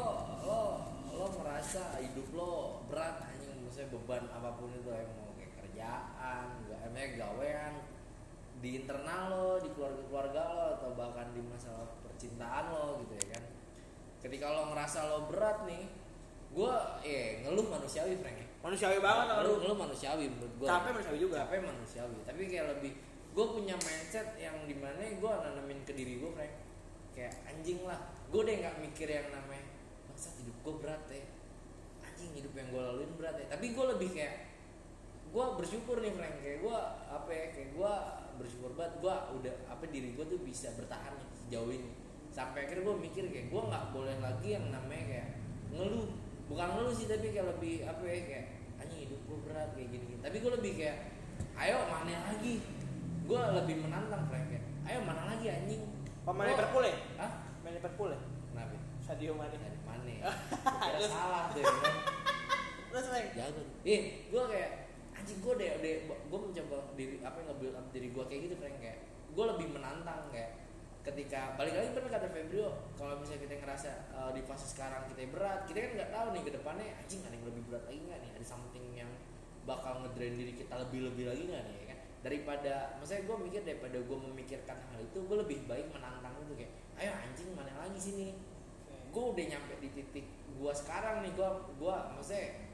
lo 0.47 0.62
lo 1.11 1.26
merasa 1.42 1.99
hidup 1.99 2.30
lo 2.35 2.82
berat 2.87 3.26
anjing. 3.26 3.58
Maksudnya 3.66 3.90
beban 3.90 4.25
apa 4.30 4.54
pun 4.54 4.70
itu 4.70 4.87
yang 4.87 5.11
mau 5.18 5.35
kayak 5.35 5.52
kerjaan 5.58 6.47
gak 6.70 6.80
emangnya 6.87 7.08
gawean 7.18 7.75
di 8.58 8.82
internal 8.82 9.23
lo 9.30 9.49
di 9.62 9.70
keluarga 9.75 10.02
keluarga 10.06 10.42
lo 10.50 10.66
atau 10.78 10.90
bahkan 10.99 11.30
di 11.35 11.42
masalah 11.42 11.87
percintaan 12.06 12.70
lo 12.70 13.02
gitu 13.02 13.14
ya 13.18 13.26
kan. 13.35 13.44
Ketika 14.23 14.47
lo 14.50 14.62
ngerasa 14.70 14.99
lo 15.11 15.18
berat 15.26 15.66
nih 15.66 15.85
gue 16.49 16.75
eh 17.04 17.44
ngeluh 17.44 17.66
manusiawi 17.66 18.14
Frank 18.23 18.38
ya. 18.38 18.47
Manusiawi 18.58 18.99
banget 18.99 19.26
ngeluh, 19.30 19.54
lu. 19.58 19.61
ngeluh 19.62 19.78
manusiawi 19.78 20.26
menurut 20.26 20.54
gue 20.58 20.66
Capek 20.66 20.90
manusiawi 20.94 21.18
juga. 21.18 21.37
capek 21.47 21.61
manusiawi. 21.66 22.18
Tapi 22.26 22.42
kayak 22.47 22.66
lebih 22.78 22.92
gue 23.35 23.47
punya 23.54 23.75
mindset 23.78 24.35
yang 24.38 24.56
di 24.66 24.75
mana 24.75 24.99
gue 24.99 25.32
nanamin 25.35 25.78
ke 25.82 25.92
diri 25.94 26.18
gue 26.23 26.30
Frank. 26.30 26.54
Kayak 27.14 27.35
anjing 27.50 27.82
lah 27.82 28.17
gue 28.28 28.40
udah 28.44 28.54
nggak 28.61 28.76
mikir 28.85 29.08
yang 29.08 29.28
namanya 29.32 29.64
masa 30.12 30.28
hidup 30.37 30.56
gue 30.61 30.75
berat 30.85 31.04
ya. 31.08 31.25
Anjing 32.04 32.32
hidup 32.37 32.52
yang 32.52 32.68
gue 32.68 32.82
laluin 32.82 33.12
berat 33.16 33.37
ya. 33.40 33.47
Tapi 33.49 33.73
gue 33.73 33.85
lebih 33.97 34.08
kayak 34.12 34.37
gue 35.28 35.44
bersyukur 35.56 35.97
nih 36.04 36.12
Frank. 36.12 36.37
Kayak 36.44 36.58
gue 36.61 36.78
apa 37.08 37.30
ya 37.32 37.47
kayak 37.56 37.70
gue 37.73 37.92
bersyukur 38.37 38.70
banget. 38.76 38.94
Gue 39.00 39.14
udah 39.40 39.54
apa 39.73 39.85
diri 39.88 40.12
gue 40.12 40.26
tuh 40.28 40.40
bisa 40.44 40.68
bertahan 40.76 41.16
nih 41.16 41.28
sejauh 41.47 41.73
ini. 41.73 41.90
Sampai 42.28 42.68
akhirnya 42.68 42.85
gue 42.85 42.97
mikir 43.00 43.25
kayak 43.32 43.49
gue 43.49 43.62
nggak 43.64 43.85
boleh 43.97 44.16
lagi 44.20 44.49
yang 44.61 44.68
namanya 44.68 45.04
kayak 45.08 45.28
ngeluh. 45.73 46.08
Bukan 46.52 46.68
ngeluh 46.68 46.92
sih 46.92 47.08
tapi 47.08 47.32
kayak 47.32 47.49
lebih 47.56 47.88
apa 47.88 48.04
ya 48.04 48.20
kayak 48.28 48.44
anjing 48.78 49.00
hidup 49.08 49.20
gue 49.25 49.38
berat 49.42 49.75
kayak 49.75 49.90
gini, 49.90 50.04
gini. 50.06 50.20
tapi 50.23 50.37
gue 50.38 50.52
lebih 50.54 50.73
kayak 50.78 50.97
ayo 51.64 51.76
mana 51.88 52.14
lagi? 52.30 52.61
Gue 53.25 53.40
lebih 53.40 53.76
menantang 53.85 54.23
Frank 54.28 54.47
kayak 54.52 54.64
ayo 54.87 54.99
mana 55.04 55.23
lagi 55.32 55.47
anjing? 55.49 55.82
Pemain 56.28 56.52
Liverpool 56.52 56.85
ya? 56.85 56.97
Hah? 57.16 57.48
Main 57.68 57.76
Liverpool 57.76 58.08
ya? 58.08 58.20
Kenapa? 58.25 58.76
Sadio 59.04 59.37
Mane. 59.37 59.56
Mana? 59.84 60.00
Kira 60.25 60.96
Terus- 60.96 61.12
salah 61.12 61.52
tuh 61.52 61.60
ya? 61.60 61.68
Terus 62.88 63.06
Frank. 63.12 63.28
jago 63.37 63.60
eh 63.84 64.00
gue 64.32 64.42
kayak 64.48 64.70
anjing 65.12 65.38
gue 65.44 65.54
deh 65.60 65.68
deh 65.84 65.94
gue 66.08 66.38
mencoba 66.40 66.76
diri 66.96 67.20
apa 67.20 67.44
nge-build 67.44 67.76
up 67.76 67.87
diri 67.92 68.08
gue 68.08 68.25
kayak 68.25 68.40
gitu 68.48 68.54
Frank 68.56 68.80
kayak 68.80 68.98
gue 69.37 69.44
lebih 69.44 69.68
menantang 69.76 70.32
kayak 70.32 70.56
ketika 71.04 71.52
balik 71.60 71.76
lagi 71.76 71.92
bener 71.92 72.08
kata 72.08 72.28
Febrio 72.32 72.68
kalau 72.96 73.20
misalnya 73.20 73.44
kita 73.44 73.54
ngerasa 73.60 73.90
uh, 74.16 74.30
di 74.32 74.40
fase 74.40 74.72
sekarang 74.72 75.04
kita 75.12 75.28
berat 75.28 75.68
kita 75.68 75.84
kan 75.84 75.90
nggak 76.00 76.10
tahu 76.16 76.26
nih 76.32 76.42
ke 76.48 76.52
depannya 76.56 76.88
anjing 76.96 77.20
ada 77.28 77.37
yang 77.37 77.46
lebih 77.52 77.62
berat 77.68 77.84
lagi 77.84 78.00
nggak 78.00 78.18
nih 78.25 78.30
ada 78.32 78.46
something 78.48 78.87
yang 78.96 79.10
bakal 79.68 79.92
ngedrain 80.00 80.34
diri 80.40 80.52
kita 80.56 80.72
lebih 80.88 81.00
lebih 81.12 81.25
lagi 81.28 81.42
nggak 81.44 81.62
nih 81.68 81.76
ya 81.76 81.87
kan 81.92 81.98
daripada 82.25 82.72
maksudnya 82.96 83.22
gue 83.28 83.37
mikir 83.44 83.60
daripada 83.68 83.96
gue 84.00 84.18
memikirkan 84.32 84.78
hal 84.80 85.00
itu 85.04 85.18
gue 85.20 85.37
lebih 85.44 85.58
baik 85.68 85.87
menantang 85.92 86.32
itu 86.40 86.56
kayak 86.56 86.72
lagi 87.99 88.14
sini. 88.14 88.28
Gue 89.11 89.35
udah 89.35 89.45
nyampe 89.50 89.75
di 89.83 89.90
titik 89.90 90.38
gua 90.59 90.75
sekarang 90.75 91.23
nih 91.23 91.33
gua 91.38 91.55
gua 91.78 91.97
maksudnya 92.14 92.67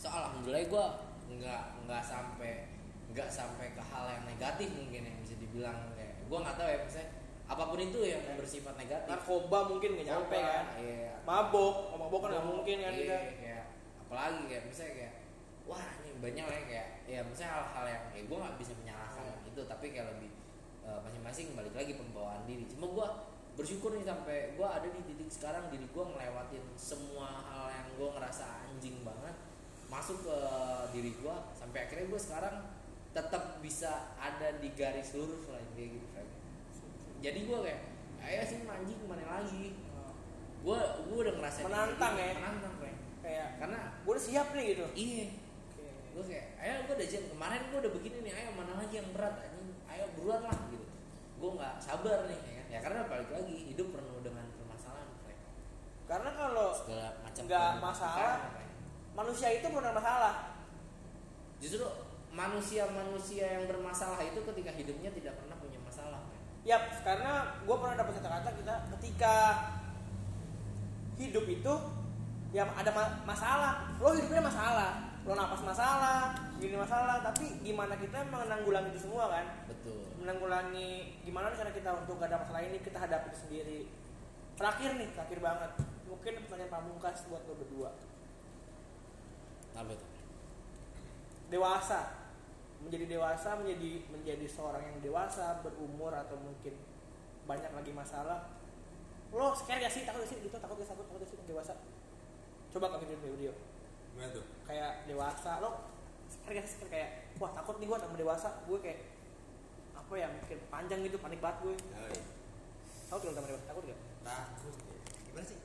so 0.00 0.08
alhamdulillah 0.08 0.64
gua 0.72 0.86
nggak 1.28 1.62
nggak 1.84 2.02
sampai 2.04 2.68
nggak 3.12 3.28
sampai 3.28 3.76
ke 3.76 3.82
hal 3.84 4.04
yang 4.08 4.24
negatif 4.24 4.72
mungkin 4.72 5.04
yang 5.04 5.16
bisa 5.20 5.36
dibilang 5.36 5.92
kayak 5.92 6.16
gua 6.32 6.44
nggak 6.44 6.56
tahu 6.56 6.68
ya 6.68 6.78
maksudnya 6.80 7.08
apa 7.46 7.62
pun 7.70 7.78
itu 7.78 8.00
yang 8.02 8.24
bersifat 8.34 8.74
negatif. 8.74 9.06
Narkoba 9.06 9.58
mungkin 9.70 9.94
nggak 9.94 10.08
nyampe 10.10 10.34
kan? 10.34 10.66
iya. 10.82 11.14
Mabok, 11.22 11.94
oh, 11.94 11.98
mabok 12.00 12.26
kan 12.26 12.30
nggak 12.34 12.46
mungkin 12.50 12.76
kan 12.82 12.90
iya, 12.90 13.18
kayak 13.38 13.64
apalagi 14.02 14.42
kayak 14.50 14.64
misalnya 14.66 14.92
kayak 14.98 15.14
wah 15.62 15.86
ini 16.02 16.10
banyak 16.18 16.44
lah 16.46 16.56
ya 16.58 16.64
kayak 16.66 16.88
ya 17.06 17.20
misalnya 17.22 17.52
hal-hal 17.54 17.84
yang 17.86 18.04
ya 18.18 18.22
gue 18.26 18.38
nggak 18.42 18.56
bisa 18.58 18.72
menyalahkan 18.82 19.24
itu 19.46 19.60
tapi 19.62 19.86
kayak 19.94 20.06
lebih 20.18 20.30
eh, 20.82 20.98
masing-masing 21.06 21.54
balik 21.54 21.74
lagi 21.76 21.92
pembawaan 21.94 22.42
diri. 22.50 22.66
Cuma 22.66 22.90
gue 22.90 23.06
bersyukur 23.56 23.96
nih 23.96 24.04
sampai 24.04 24.52
gue 24.52 24.68
ada 24.68 24.84
di 24.84 25.00
titik 25.08 25.32
sekarang 25.32 25.72
diri 25.72 25.88
gue 25.88 26.04
ngelewatin 26.04 26.64
semua 26.76 27.40
hal 27.48 27.72
yang 27.72 27.88
gue 27.96 28.08
ngerasa 28.12 28.44
anjing 28.68 29.00
banget 29.00 29.32
masuk 29.88 30.28
ke 30.28 30.38
diri 30.92 31.16
gue 31.16 31.36
sampai 31.56 31.88
akhirnya 31.88 32.06
gue 32.12 32.20
sekarang 32.20 32.54
tetap 33.16 33.64
bisa 33.64 34.12
ada 34.20 34.60
di 34.60 34.68
garis 34.76 35.16
lurus 35.16 35.48
lah 35.48 35.64
kayak 35.72 35.88
gitu 35.96 36.06
Frank. 36.12 36.30
jadi 37.24 37.38
gue 37.48 37.58
kayak 37.64 37.80
ayo 38.28 38.40
sih 38.44 38.60
anjing 38.68 38.98
ke 39.00 39.06
mana 39.08 39.24
lagi 39.24 39.72
gue 40.60 40.80
gue 41.08 41.16
udah 41.16 41.34
ngerasa 41.40 41.58
Menantang 41.64 42.14
ya? 42.18 42.34
menantang. 42.36 42.74
Kayak 43.24 43.48
karena 43.58 43.78
gue 44.04 44.12
udah 44.12 44.24
siap 44.24 44.48
nih 44.52 44.64
gitu. 44.76 44.84
iya 44.92 45.26
gue 46.12 46.24
kayak 46.28 46.46
ayo 46.60 46.74
gue 46.84 46.94
udah 47.00 47.08
jen 47.08 47.24
kemarin 47.32 47.60
gue 47.72 47.78
udah 47.80 47.92
begini 47.92 48.16
nih 48.20 48.32
ayo 48.36 48.48
mana 48.52 48.72
lagi 48.84 48.94
yang 49.00 49.08
berat 49.16 49.36
anjing 49.40 49.72
ayo 49.88 50.04
buruan 50.12 50.44
lah 50.44 50.58
gitu 50.68 50.86
gue 51.40 51.50
nggak 51.56 51.74
sabar 51.80 52.28
nih 52.28 52.55
ya, 52.76 52.84
ya 52.84 52.84
karena 52.84 53.00
balik 53.08 53.30
lagi 53.32 53.56
hidup 53.56 53.88
penuh 53.88 54.20
dengan 54.20 54.44
permasalahan. 54.52 55.08
Karena 56.06 56.30
kalau 56.36 56.68
segala 56.76 57.08
macam 57.24 57.42
Nggak 57.48 57.70
masalah. 57.80 58.36
Frank. 58.52 58.70
manusia 59.16 59.48
itu 59.48 59.66
benar 59.72 59.96
masalah. 59.96 60.34
justru 61.56 61.88
manusia-manusia 62.36 63.56
yang 63.56 63.64
bermasalah 63.64 64.20
itu 64.20 64.44
ketika 64.44 64.68
hidupnya 64.76 65.08
tidak 65.08 65.40
pernah 65.40 65.56
punya 65.56 65.80
masalah. 65.80 66.20
Yap, 66.68 67.00
karena 67.00 67.64
gue 67.64 67.76
pernah 67.80 67.96
dapat 67.96 68.20
kata-kata 68.20 68.50
kita 68.60 68.74
ketika 68.92 69.34
hidup 71.16 71.48
itu 71.48 71.74
ya 72.54 72.62
ada 72.66 72.90
ma- 72.94 73.14
masalah. 73.24 73.74
Lo 73.98 74.12
hidupnya 74.14 74.42
masalah, 74.42 74.90
lo 75.26 75.32
napas 75.34 75.62
masalah, 75.62 76.34
gini 76.58 76.76
masalah. 76.78 77.22
Tapi 77.22 77.62
gimana 77.62 77.94
kita 77.98 78.22
menanggulangi 78.28 78.90
itu 78.94 79.06
semua 79.08 79.30
kan? 79.32 79.46
betul 79.66 80.02
Menanggulangi 80.22 81.22
gimana 81.22 81.50
cara 81.54 81.70
kita 81.70 81.90
untuk 82.04 82.18
gak 82.18 82.30
ada 82.30 82.42
masalah 82.42 82.62
ini 82.62 82.78
kita 82.82 82.98
hadapi 82.98 83.26
itu 83.30 83.38
sendiri. 83.38 83.80
Terakhir 84.56 84.90
nih, 84.96 85.08
terakhir 85.12 85.38
banget. 85.42 85.70
Mungkin 86.06 86.32
pertanyaan 86.46 86.72
pamungkas 86.72 87.26
buat 87.28 87.42
lo 87.44 87.54
berdua. 87.58 87.90
apa 89.76 89.92
itu 89.92 90.06
Dewasa, 91.52 92.00
menjadi 92.80 93.06
dewasa, 93.06 93.54
menjadi 93.60 94.02
menjadi 94.08 94.46
seorang 94.48 94.82
yang 94.82 94.98
dewasa, 95.04 95.60
berumur 95.62 96.10
atau 96.10 96.34
mungkin 96.40 96.74
banyak 97.46 97.70
lagi 97.70 97.92
masalah. 97.94 98.50
Lo 99.30 99.52
scare 99.54 99.78
gak 99.84 99.92
sih? 99.92 100.02
Takut 100.08 100.24
gak 100.24 100.30
sih? 100.32 100.38
Gitu, 100.42 100.56
takut 100.56 100.80
gak 100.80 100.88
takut, 100.88 101.04
takut 101.06 101.20
gak 101.22 101.30
sih 101.30 101.38
dewasa? 101.46 101.76
Coba 102.72 102.86
kamu 102.92 103.04
video 103.08 103.30
video. 103.34 103.52
Gimana 104.14 104.28
tuh? 104.32 104.44
Kayak 104.66 105.04
dewasa, 105.06 105.60
lo 105.60 105.70
sih? 106.26 106.40
Scare 106.46 106.88
kayak, 106.90 107.10
wah 107.38 107.50
takut 107.54 107.78
nih 107.78 107.86
gue 107.86 107.98
sama 107.98 108.16
dewasa. 108.18 108.48
Gue 108.66 108.78
kayak 108.82 108.98
apa 109.94 110.12
ya 110.14 110.26
mikir 110.30 110.58
panjang 110.70 111.00
gitu, 111.02 111.16
panik 111.18 111.38
banget 111.42 111.58
gue. 111.62 111.74
Oh, 111.74 112.06
iya. 112.10 112.22
Takut 113.06 113.22
gak 113.30 113.34
sama 113.38 113.46
dewasa? 113.46 113.64
Takut 113.70 113.82
gak? 113.86 113.98
Takut. 114.26 114.74
Gimana 115.30 115.46
sih? 115.46 115.58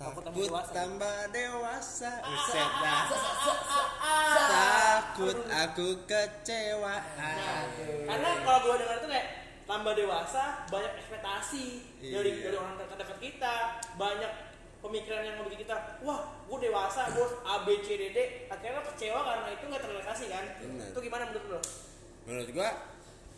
Takut 0.00 0.22
tambah 0.24 0.40
dewasa. 0.40 0.72
tambah 0.72 1.16
dewasa. 1.28 2.10
Uset 2.24 2.70
dah. 2.80 3.02
Takut 4.50 5.38
aku 5.44 5.88
kecewa. 6.08 6.96
Karena 8.08 8.28
kalau 8.42 8.58
gue 8.64 8.74
dengar 8.80 8.96
itu 8.98 9.08
kayak 9.12 9.26
tambah 9.70 9.92
dewasa 9.94 10.66
banyak 10.66 10.92
ekspektasi 10.98 11.64
dari 12.02 12.30
Iya. 12.34 12.42
dari 12.50 12.56
orang 12.58 12.74
terdekat 12.74 13.18
kita 13.22 13.54
banyak 13.94 14.32
pemikiran 14.80 15.22
yang 15.22 15.36
membuat 15.40 15.60
kita 15.60 15.76
wah 16.02 16.40
gue 16.48 16.58
dewasa 16.64 17.12
gue 17.12 17.26
A 17.44 17.62
B 17.68 17.84
C 17.84 17.88
D 18.00 18.02
D 18.16 18.18
akhirnya 18.48 18.80
lo 18.80 18.84
kecewa 18.92 19.20
karena 19.22 19.48
itu 19.52 19.64
nggak 19.68 19.82
terrealisasi 19.84 20.24
kan 20.32 20.44
Benar. 20.60 20.88
itu 20.92 20.98
gimana 21.04 21.22
menurut 21.28 21.48
lo 21.52 21.60
Menurut 22.28 22.52
gua, 22.52 22.70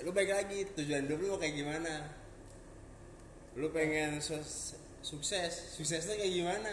lu 0.03 0.11
baik 0.11 0.31
lagi 0.35 0.59
tujuan 0.75 1.07
hidup 1.07 1.23
lu 1.23 1.27
mau 1.33 1.41
kayak 1.41 1.55
gimana? 1.55 2.13
Lu 3.55 3.71
pengen 3.71 4.19
sukses, 4.19 5.55
suksesnya 5.73 6.19
kayak 6.19 6.35
gimana? 6.35 6.73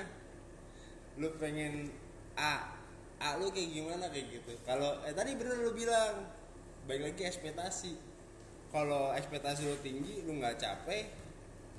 Lu 1.15 1.31
pengen 1.37 1.93
A, 2.35 2.75
A 3.21 3.37
lu 3.37 3.53
kayak 3.53 3.71
gimana 3.71 4.09
kayak 4.09 4.35
gitu. 4.35 4.51
Kalau 4.65 4.99
eh 5.05 5.13
tadi 5.13 5.37
bener 5.37 5.63
lu 5.63 5.71
bilang, 5.71 6.27
baik 6.89 7.13
lagi 7.13 7.23
ekspektasi. 7.29 7.93
Kalau 8.73 9.13
ekspektasi 9.13 9.69
lu 9.69 9.77
tinggi, 9.79 10.25
lu 10.25 10.41
nggak 10.41 10.59
capek, 10.59 11.07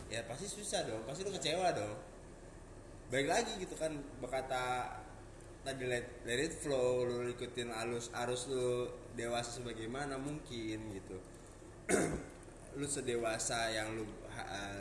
ya 0.08 0.24
pasti 0.24 0.46
susah 0.46 0.86
dong, 0.86 1.02
pasti 1.04 1.26
lu 1.26 1.34
kecewa 1.34 1.74
dong. 1.74 1.94
Baik 3.10 3.26
lagi 3.26 3.52
gitu 3.58 3.74
kan, 3.74 3.90
berkata 4.22 4.86
tadi 5.60 5.84
let, 5.84 6.22
let 6.22 6.38
it 6.38 6.54
flow 6.54 7.04
lu 7.04 7.26
ikutin 7.28 7.68
arus 7.68 8.08
arus 8.14 8.46
lu 8.48 8.86
dewasa 9.18 9.60
sebagaimana 9.60 10.14
mungkin 10.16 10.78
gitu. 10.94 11.18
Lu 12.78 12.86
sedewasa 12.86 13.66
yang 13.74 13.98
lu 13.98 14.06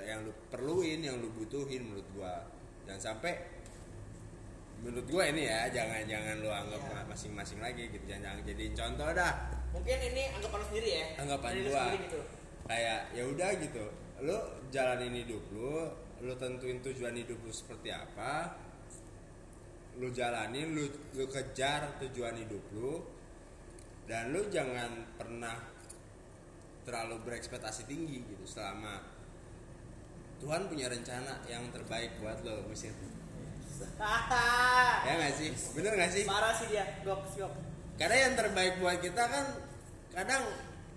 yang 0.05 0.21
lu 0.21 0.29
perluin 0.53 1.01
yang 1.01 1.17
lu 1.17 1.33
butuhin 1.33 1.89
menurut 1.89 2.05
gua. 2.13 2.45
Jangan 2.85 3.01
sampai 3.17 3.33
menurut 4.85 5.09
gue 5.09 5.23
ini 5.33 5.49
ya 5.49 5.65
jangan 5.73 6.05
jangan 6.05 6.37
lu 6.37 6.53
anggap 6.53 6.79
Iya. 6.85 7.01
masing-masing 7.09 7.57
lagi 7.57 7.89
gitu. 7.89 8.05
Jangan, 8.05 8.21
jangan 8.37 8.45
jadiin 8.45 8.73
contoh 8.77 9.09
dah. 9.09 9.33
Mungkin 9.73 9.97
ini 10.05 10.21
anggapan 10.37 10.57
lu 10.61 10.65
sendiri 10.69 10.89
ya. 10.93 11.05
Anggapan 11.17 11.49
Dari 11.49 11.61
gua. 11.65 11.81
sendiri 11.81 11.97
gitu. 12.05 12.19
Kayak 12.69 12.99
ya 13.09 13.23
udah 13.25 13.49
gitu. 13.57 13.85
Lu 14.21 14.37
jalanin 14.69 15.13
hidup 15.17 15.43
lu 15.49 15.73
lu 16.19 16.35
tentuin 16.35 16.83
tujuan 16.83 17.15
hidup 17.15 17.39
lu 17.39 17.53
seperti 17.53 17.95
apa 17.95 18.55
lu 19.99 20.11
jalanin 20.11 20.75
lu 20.75 20.87
lu 21.15 21.25
kejar 21.27 21.95
tujuan 22.03 22.35
hidup 22.39 22.63
lu 22.75 23.03
dan 24.07 24.35
lu 24.35 24.43
jangan 24.51 25.15
pernah 25.15 25.55
terlalu 26.83 27.21
berekspektasi 27.23 27.85
tinggi 27.85 28.25
gitu 28.25 28.45
selama 28.47 28.99
Tuhan 30.39 30.71
punya 30.71 30.87
rencana 30.87 31.43
yang 31.45 31.67
terbaik 31.69 32.15
buat 32.23 32.39
lo 32.47 32.63
Buset. 32.65 32.95
ya 35.03 35.13
nggak 35.19 35.33
sih? 35.35 35.51
Bener 35.75 35.91
nggak 35.99 36.11
sih? 36.11 36.23
Parah 36.23 36.55
sih 36.55 36.67
dia. 36.71 36.83
Gok 37.03 37.21
gok. 37.35 37.53
Karena 37.99 38.15
yang 38.27 38.33
terbaik 38.39 38.79
buat 38.79 39.03
kita 39.03 39.23
kan 39.27 39.45
kadang 40.15 40.43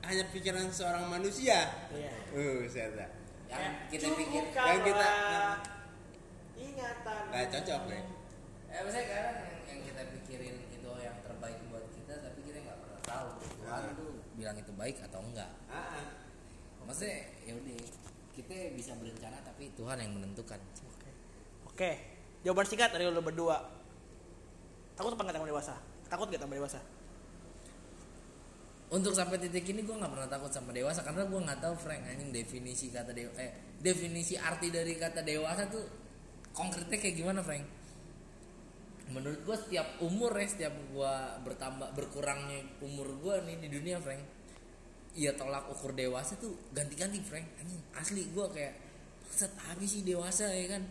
hanya 0.06 0.24
pikiran 0.30 0.70
seorang 0.70 1.10
manusia. 1.10 1.66
Iya. 1.90 2.14
Uh 2.34 2.62
saya 2.70 3.10
yang 3.52 3.74
kita 3.86 4.04
Cukup 4.06 4.18
pikir 4.18 4.44
kalah. 4.50 4.68
Yang 4.68 4.80
kita- 4.82 5.60
ingatan. 6.54 7.22
Nggak 7.28 7.46
cocok, 7.50 7.80
Bre. 7.84 8.00
ya 8.66 8.78
maksudnya 8.80 9.04
kadang 9.04 9.36
yang, 9.36 9.58
yang 9.68 9.80
kita 9.84 10.02
pikirin 10.10 10.54
itu 10.64 10.88
yang 10.96 11.16
terbaik 11.20 11.58
buat 11.68 11.84
kita 11.92 12.14
tapi 12.18 12.38
kita 12.40 12.58
nggak 12.62 12.78
pernah 12.80 13.00
tahu 13.04 13.28
Tuhan 13.38 13.80
Nah. 13.82 13.92
tuh 13.92 14.10
bilang 14.32 14.56
itu 14.56 14.72
baik 14.72 14.96
atau 15.02 15.20
enggak 15.20 15.50
ah, 15.68 16.08
maksudnya 16.82 17.20
ya 17.44 17.52
udah 17.52 17.76
kita 18.32 18.54
bisa 18.72 18.96
berencana 18.96 19.36
tapi 19.42 19.68
Tuhan 19.76 19.96
yang 20.00 20.16
menentukan. 20.16 20.56
Oke. 20.88 21.10
Oke. 21.68 21.90
Jawaban 22.40 22.64
singkat 22.64 22.88
dari 22.90 23.04
lu 23.04 23.20
berdua. 23.20 23.60
Takut 24.96 25.12
apa 25.12 25.20
nggak 25.20 25.36
tambah 25.36 25.50
dewasa? 25.52 25.76
Takut 26.08 26.26
gak 26.28 26.40
tambah 26.40 26.56
dewasa 26.56 26.80
untuk 28.92 29.16
sampai 29.16 29.40
titik 29.40 29.64
ini 29.72 29.88
gue 29.88 29.96
nggak 29.96 30.12
pernah 30.12 30.28
takut 30.28 30.52
sama 30.52 30.68
dewasa 30.68 31.00
karena 31.00 31.24
gue 31.24 31.40
nggak 31.40 31.60
tahu 31.64 31.74
Frank 31.80 32.04
anjing 32.12 32.28
definisi 32.28 32.92
kata 32.92 33.16
dewa 33.16 33.32
eh 33.40 33.72
definisi 33.80 34.36
arti 34.36 34.68
dari 34.68 34.92
kata 35.00 35.24
dewasa 35.24 35.64
tuh 35.72 35.80
konkretnya 36.52 37.00
kayak 37.00 37.16
gimana 37.16 37.40
Frank? 37.40 37.64
Menurut 39.08 39.40
gue 39.48 39.56
setiap 39.56 39.96
umur 40.04 40.36
ya 40.36 40.44
setiap 40.44 40.74
gue 40.76 41.14
bertambah 41.48 41.88
berkurangnya 41.96 42.84
umur 42.84 43.16
gue 43.16 43.34
nih 43.48 43.56
di 43.64 43.68
dunia 43.72 43.96
Frank 43.96 44.20
ya 45.16 45.32
tolak 45.36 45.72
ukur 45.72 45.96
dewasa 45.96 46.36
tuh 46.36 46.52
ganti-ganti 46.76 47.16
Frank 47.24 47.48
anjing. 47.64 47.80
Asli 47.96 48.28
gue 48.28 48.46
kayak 48.52 48.76
maksud 49.24 49.52
habis 49.72 49.88
sih 49.88 50.04
dewasa 50.04 50.52
ya 50.52 50.68
kan? 50.68 50.84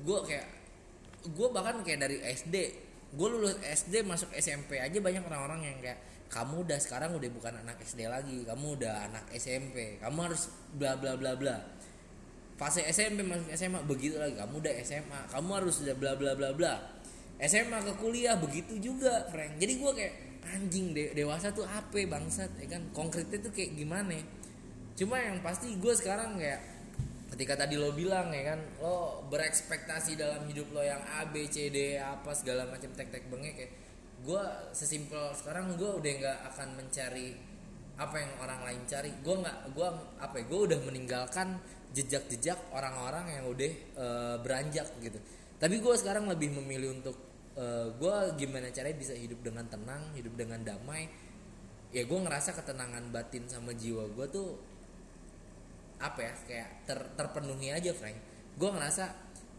Gue 0.00 0.24
kayak 0.24 0.48
gue 1.36 1.48
bahkan 1.52 1.84
kayak 1.84 2.00
dari 2.00 2.16
SD 2.24 2.56
gue 3.16 3.28
lulus 3.28 3.56
SD 3.60 4.08
masuk 4.08 4.32
SMP 4.34 4.80
aja 4.80 4.98
banyak 4.98 5.22
orang-orang 5.24 5.68
yang 5.68 5.78
kayak 5.84 6.00
kamu 6.26 6.66
udah 6.66 6.78
sekarang 6.82 7.14
udah 7.14 7.30
bukan 7.30 7.54
anak 7.62 7.78
SD 7.82 8.10
lagi 8.10 8.42
kamu 8.42 8.76
udah 8.82 9.06
anak 9.06 9.24
SMP 9.34 9.96
kamu 10.02 10.18
harus 10.26 10.50
bla 10.74 10.98
bla 10.98 11.14
bla 11.14 11.38
bla. 11.38 11.56
Fase 12.56 12.80
SMP 12.88 13.20
masuk 13.20 13.52
SMA 13.52 13.84
begitu 13.84 14.16
lagi. 14.16 14.32
Kamu 14.32 14.64
udah 14.64 14.74
SMA 14.80 15.20
kamu 15.28 15.50
harus 15.60 15.76
udah 15.84 15.94
bla 15.96 16.12
bla 16.16 16.32
bla 16.32 16.50
bla. 16.56 16.74
SMA 17.36 17.84
ke 17.84 17.92
kuliah 18.00 18.34
begitu 18.40 18.80
juga 18.80 19.28
Frank. 19.28 19.60
Jadi 19.60 19.72
gue 19.76 19.92
kayak 19.92 20.14
anjing 20.56 20.96
de- 20.96 21.12
dewasa 21.12 21.52
tuh 21.52 21.68
apa 21.68 22.00
bangsat 22.08 22.48
ya 22.56 22.66
kan? 22.74 22.82
Konkretnya 22.96 23.38
tuh 23.44 23.52
kayak 23.52 23.76
gimana 23.76 24.16
cuma 24.96 25.20
yang 25.20 25.44
pasti 25.44 25.76
gue 25.76 25.92
sekarang 25.92 26.40
kayak 26.40 26.64
ketika 27.36 27.60
tadi 27.60 27.76
lo 27.76 27.92
bilang 27.92 28.32
ya 28.32 28.56
kan? 28.56 28.60
Lo 28.80 29.28
berekspektasi 29.28 30.16
dalam 30.16 30.48
hidup 30.48 30.72
lo 30.72 30.80
yang 30.80 31.04
A 31.04 31.28
B 31.28 31.44
C 31.52 31.68
D 31.68 32.00
apa 32.00 32.32
segala 32.32 32.64
macam 32.66 32.88
tek 32.96 33.12
tek 33.12 33.28
bengek 33.28 33.52
kayak 33.52 33.72
gue 34.24 34.44
sesimpel 34.72 35.34
sekarang 35.36 35.76
gue 35.76 35.90
udah 35.90 36.12
nggak 36.22 36.38
akan 36.54 36.68
mencari 36.78 37.36
apa 37.96 38.16
yang 38.20 38.32
orang 38.40 38.60
lain 38.64 38.82
cari. 38.88 39.10
Gue 39.20 39.36
nggak 39.40 39.58
gue 39.72 39.88
apa 40.20 40.34
ya 40.40 40.44
gue 40.48 40.60
udah 40.72 40.78
meninggalkan 40.84 41.56
jejak-jejak 41.96 42.60
orang-orang 42.72 43.40
yang 43.40 43.44
udah 43.48 43.72
eh, 43.76 44.36
beranjak 44.40 44.88
gitu. 45.00 45.18
Tapi 45.56 45.80
gue 45.80 45.94
sekarang 45.96 46.28
lebih 46.28 46.52
memilih 46.56 46.96
untuk 46.96 47.16
gue 47.96 48.16
gimana 48.36 48.68
caranya 48.68 49.00
bisa 49.00 49.16
hidup 49.16 49.40
dengan 49.40 49.64
tenang 49.64 50.12
hidup 50.12 50.36
dengan 50.36 50.60
damai. 50.60 51.08
Ya 51.88 52.04
gue 52.04 52.18
ngerasa 52.20 52.52
ketenangan 52.52 53.08
batin 53.08 53.48
sama 53.48 53.72
jiwa 53.72 54.12
gue 54.12 54.26
tuh 54.28 54.60
apa 55.96 56.20
ya 56.20 56.32
kayak 56.44 56.68
ter, 56.84 57.00
terpenuhi 57.16 57.72
aja 57.72 57.96
Frank. 57.96 58.20
Gue 58.60 58.68
ngerasa 58.68 59.08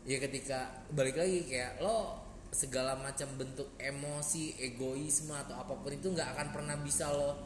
ya 0.06 0.18
ketika 0.22 0.86
balik 0.94 1.18
lagi 1.18 1.50
kayak 1.50 1.82
lo 1.82 2.27
segala 2.58 2.98
macam 2.98 3.30
bentuk 3.38 3.70
emosi 3.78 4.58
egoisme 4.58 5.30
atau 5.30 5.62
apa 5.62 5.78
pun 5.78 5.94
itu 5.94 6.10
nggak 6.10 6.34
akan 6.34 6.48
pernah 6.50 6.74
bisa 6.82 7.06
lo 7.14 7.38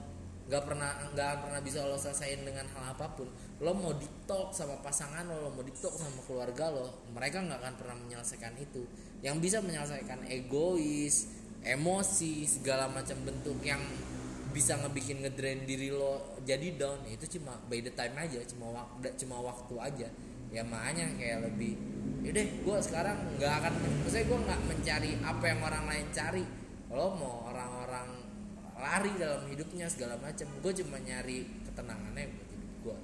nggak 0.48 0.64
pernah 0.64 0.90
nggak 1.12 1.28
akan 1.28 1.40
pernah 1.48 1.60
bisa 1.60 1.84
lo 1.84 2.00
selesaiin 2.00 2.48
dengan 2.48 2.64
hal 2.72 2.96
apa 2.96 3.12
pun. 3.20 3.28
Lo 3.60 3.76
mau 3.76 3.92
di 3.92 4.08
talk 4.24 4.56
sama 4.56 4.80
pasangan 4.80 5.28
lo, 5.28 5.48
lo 5.48 5.50
mau 5.52 5.68
di 5.68 5.76
talk 5.76 6.00
sama 6.00 6.24
keluarga 6.24 6.72
lo 6.72 7.08
mereka 7.12 7.44
nggak 7.44 7.60
akan 7.60 7.76
pernah 7.76 7.96
menyelesaikan 8.08 8.56
itu. 8.56 8.88
Yang 9.20 9.36
bisa 9.44 9.58
menyelesaikan 9.60 10.32
egois 10.32 11.28
emosi 11.62 12.48
segala 12.48 12.88
macam 12.88 13.20
bentuk 13.28 13.60
yang 13.68 13.84
bisa 14.52 14.76
ngebikin 14.80 15.24
ngedrain 15.24 15.64
diri 15.64 15.92
lo 15.92 16.36
jadi 16.44 16.76
down 16.76 17.08
ya 17.08 17.16
itu 17.16 17.40
cuma 17.40 17.56
by 17.72 17.80
the 17.80 17.94
time 17.96 18.12
aja 18.20 18.40
cuma 18.48 18.88
cuma 19.20 19.36
waktu 19.44 19.76
aja. 19.76 20.08
Ya 20.52 20.64
makanya 20.68 21.16
kayak 21.16 21.52
lebih 21.52 21.80
yaudah 22.22 22.46
gue 22.46 22.78
sekarang 22.86 23.18
nggak 23.42 23.54
akan 23.66 23.74
maksudnya 24.06 24.26
gue 24.30 24.40
nggak 24.46 24.62
mencari 24.70 25.12
apa 25.26 25.44
yang 25.50 25.60
orang 25.66 25.84
lain 25.90 26.08
cari. 26.14 26.46
Lo 26.92 27.16
mau 27.16 27.50
orang-orang 27.50 28.08
lari 28.78 29.12
dalam 29.18 29.46
hidupnya 29.50 29.86
segala 29.90 30.18
macam 30.18 30.48
gue 30.50 30.72
cuma 30.82 30.98
nyari 30.98 31.46
ketenangannya 31.70 32.26
buat 32.34 32.50
hidup 32.50 32.72
gue 32.82 32.98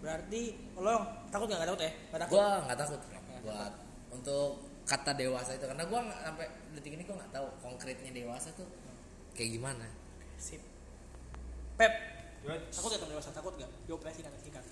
berarti 0.00 0.42
lo 0.76 0.96
takut 1.32 1.46
nggak? 1.48 1.64
Takut 1.64 1.80
ya? 1.80 1.92
Nggak 1.92 2.20
takut? 2.20 2.34
Gue 2.36 2.48
nggak 2.64 2.78
takut. 2.78 3.00
Buat 3.46 3.72
untuk 4.12 4.50
kata 4.86 5.10
dewasa 5.18 5.50
itu. 5.56 5.64
Karena 5.66 5.84
gue 5.88 6.00
nggak 6.00 6.20
sampai 6.20 6.46
detik 6.76 6.92
ini 6.96 7.02
gue 7.04 7.16
nggak 7.16 7.32
tahu 7.32 7.46
konkretnya 7.64 8.10
dewasa 8.12 8.48
tuh 8.52 8.68
kayak 9.32 9.50
gimana. 9.56 9.86
Sip. 10.36 10.60
Pep 11.76 11.92
takut 12.46 12.88
gak 12.94 13.00
tambah 13.02 13.18
dewasa? 13.18 13.30
Takut 13.34 13.52
gak 13.58 13.70
jawab 13.90 14.00
singkat 14.12 14.32
singkat 14.44 14.64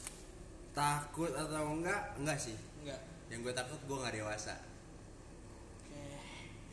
takut 0.75 1.31
atau 1.31 1.71
enggak? 1.71 2.19
Enggak 2.19 2.39
sih. 2.39 2.57
Enggak 2.83 3.14
yang 3.33 3.41
gue 3.41 3.55
takut 3.57 3.81
gue 3.85 3.97
nggak 3.97 4.15
dewasa. 4.21 4.55
Oke. 5.89 6.03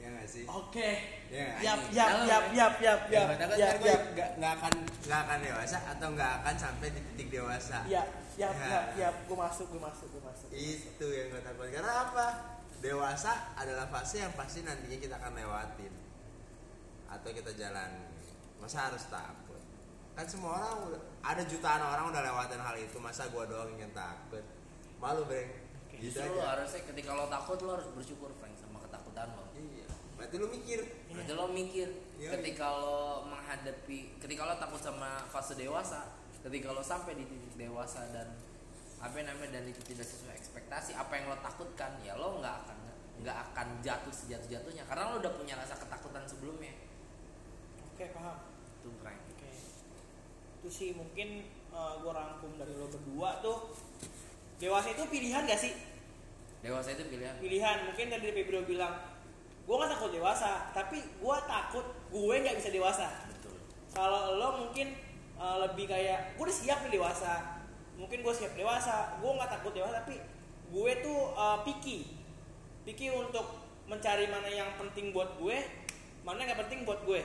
Ya 0.02 0.08
nggak 0.12 0.28
sih? 0.28 0.44
Oke. 0.50 0.90
Ya 1.32 1.42
nggak? 1.48 1.60
yap 1.62 1.82
yap 1.94 2.12
yap 2.12 2.14
ya. 2.26 2.38
yap 2.58 2.76
yap 2.82 3.02
yang 3.08 3.28
yap 3.32 3.40
gue 3.40 3.56
yap 3.62 3.70
kan 3.70 3.78
gue 3.80 3.88
yap. 3.88 4.02
nggak 4.12 4.30
nggak 4.42 4.52
akan 4.60 4.74
nggak 5.08 5.22
akan 5.26 5.38
dewasa 5.46 5.78
atau 5.96 6.08
nggak 6.12 6.32
akan 6.42 6.56
sampai 6.58 6.88
di 6.92 7.02
titik 7.14 7.28
dewasa. 7.40 7.78
Yap 7.88 8.08
yap 8.36 8.54
Ya. 8.58 8.68
yap 8.68 8.86
yap. 8.98 9.16
Gue 9.30 9.38
masuk 9.38 9.66
gue 9.72 9.82
masuk 9.82 10.08
gue 10.12 10.22
masuk. 10.26 10.48
Itu 10.52 11.08
yang 11.14 11.28
gue 11.32 11.42
takut. 11.46 11.68
Karena 11.70 11.94
apa? 12.10 12.28
Dewasa 12.82 13.54
adalah 13.54 13.86
fase 13.94 14.26
yang 14.26 14.34
pasti 14.34 14.66
nantinya 14.66 14.98
kita 14.98 15.16
akan 15.22 15.38
lewatin. 15.38 15.94
Atau 17.06 17.30
kita 17.30 17.54
jalan 17.54 18.10
masa 18.58 18.90
harus 18.90 19.06
takut? 19.06 19.62
Kan 20.18 20.26
semua 20.26 20.58
orang 20.58 20.98
ada 21.22 21.46
jutaan 21.46 21.78
orang 21.78 22.10
udah 22.10 22.22
lewatin 22.26 22.58
hal 22.58 22.76
itu 22.76 22.98
masa 22.98 23.30
gue 23.30 23.44
doang 23.46 23.70
yang 23.78 23.94
takut? 23.94 24.42
Malu 24.98 25.30
breng 25.30 25.61
gitu 26.02 26.18
justru 26.18 26.34
lo 26.34 26.42
aja 26.42 26.58
harusnya 26.58 26.82
ketika 26.90 27.12
lo 27.14 27.26
takut 27.30 27.60
lo 27.62 27.72
harus 27.78 27.88
bersyukur 27.94 28.34
Frank 28.42 28.58
sama 28.58 28.82
ketakutan 28.82 29.30
lo. 29.38 29.46
Iya. 29.54 29.86
Berarti 30.18 30.36
lu 30.42 30.48
mikir. 30.50 30.80
Berarti 31.14 31.34
lo 31.38 31.46
mikir. 31.54 31.88
Iya. 32.18 32.30
ketika 32.38 32.66
lo 32.74 33.26
menghadapi 33.30 34.18
ketika 34.18 34.42
lo 34.50 34.58
takut 34.58 34.82
sama 34.82 35.22
fase 35.30 35.54
dewasa, 35.54 36.10
ketika 36.42 36.74
lo 36.74 36.82
sampai 36.82 37.14
di 37.14 37.26
titik 37.30 37.54
dewasa 37.54 38.10
dan 38.10 38.34
apa 39.02 39.14
yang 39.18 39.34
namanya 39.34 39.62
dan 39.62 39.66
itu 39.70 39.82
tidak 39.86 40.06
sesuai 40.10 40.34
ekspektasi, 40.38 40.98
apa 40.98 41.14
yang 41.18 41.30
lo 41.30 41.38
takutkan 41.42 41.94
ya 42.02 42.18
lo 42.18 42.42
nggak 42.42 42.56
akan 42.66 42.78
nggak 43.22 43.38
akan 43.54 43.68
jatuh 43.86 44.14
sejatuh 44.14 44.50
jatuhnya 44.50 44.82
karena 44.90 45.14
lo 45.14 45.22
udah 45.22 45.34
punya 45.38 45.54
rasa 45.54 45.78
ketakutan 45.78 46.26
sebelumnya. 46.26 46.74
oke 47.94 48.06
paham. 48.18 48.38
Tuh 48.82 48.94
Frank. 48.98 49.22
oke. 49.38 49.50
Itu 50.62 50.70
sih 50.70 50.90
mungkin 50.98 51.46
gue 51.74 52.12
rangkum 52.14 52.58
dari 52.58 52.74
lo 52.74 52.90
berdua 52.90 53.38
tuh. 53.46 53.78
Dewasa 54.62 54.94
itu 54.94 55.02
pilihan 55.10 55.50
gak 55.50 55.58
sih 55.58 55.74
Dewasa 56.62 56.94
itu 56.94 57.04
pilihan. 57.10 57.36
pilihan 57.42 57.78
mungkin 57.90 58.06
tadi 58.14 58.30
Febrio 58.30 58.62
bilang 58.70 58.94
gue 59.62 59.76
gak 59.78 59.92
takut 59.98 60.14
dewasa 60.14 60.70
tapi 60.74 61.02
gue 61.02 61.38
takut 61.50 61.86
gue 62.14 62.36
nggak 62.38 62.58
bisa 62.62 62.70
dewasa. 62.70 63.08
Betul. 63.34 63.58
kalau 63.94 64.38
lo 64.38 64.48
mungkin 64.66 64.94
uh, 65.42 65.66
lebih 65.66 65.90
kayak 65.90 66.38
gue 66.38 66.44
udah 66.46 66.58
siap 66.58 66.86
nih 66.86 67.02
dewasa. 67.02 67.62
Mungkin 67.98 68.22
gue 68.22 68.34
siap 68.34 68.54
dewasa 68.54 69.18
gue 69.18 69.32
nggak 69.32 69.52
takut 69.58 69.74
dewasa 69.74 70.06
tapi 70.06 70.22
gue 70.70 70.92
tuh 71.02 71.20
uh, 71.34 71.66
picky. 71.66 72.14
Picky 72.86 73.10
untuk 73.10 73.58
mencari 73.90 74.30
mana 74.30 74.50
yang 74.50 74.70
penting 74.78 75.10
buat 75.10 75.38
gue 75.42 75.58
mana 76.22 76.46
yang 76.46 76.54
gak 76.54 76.62
penting 76.70 76.86
buat 76.86 77.02
gue. 77.02 77.22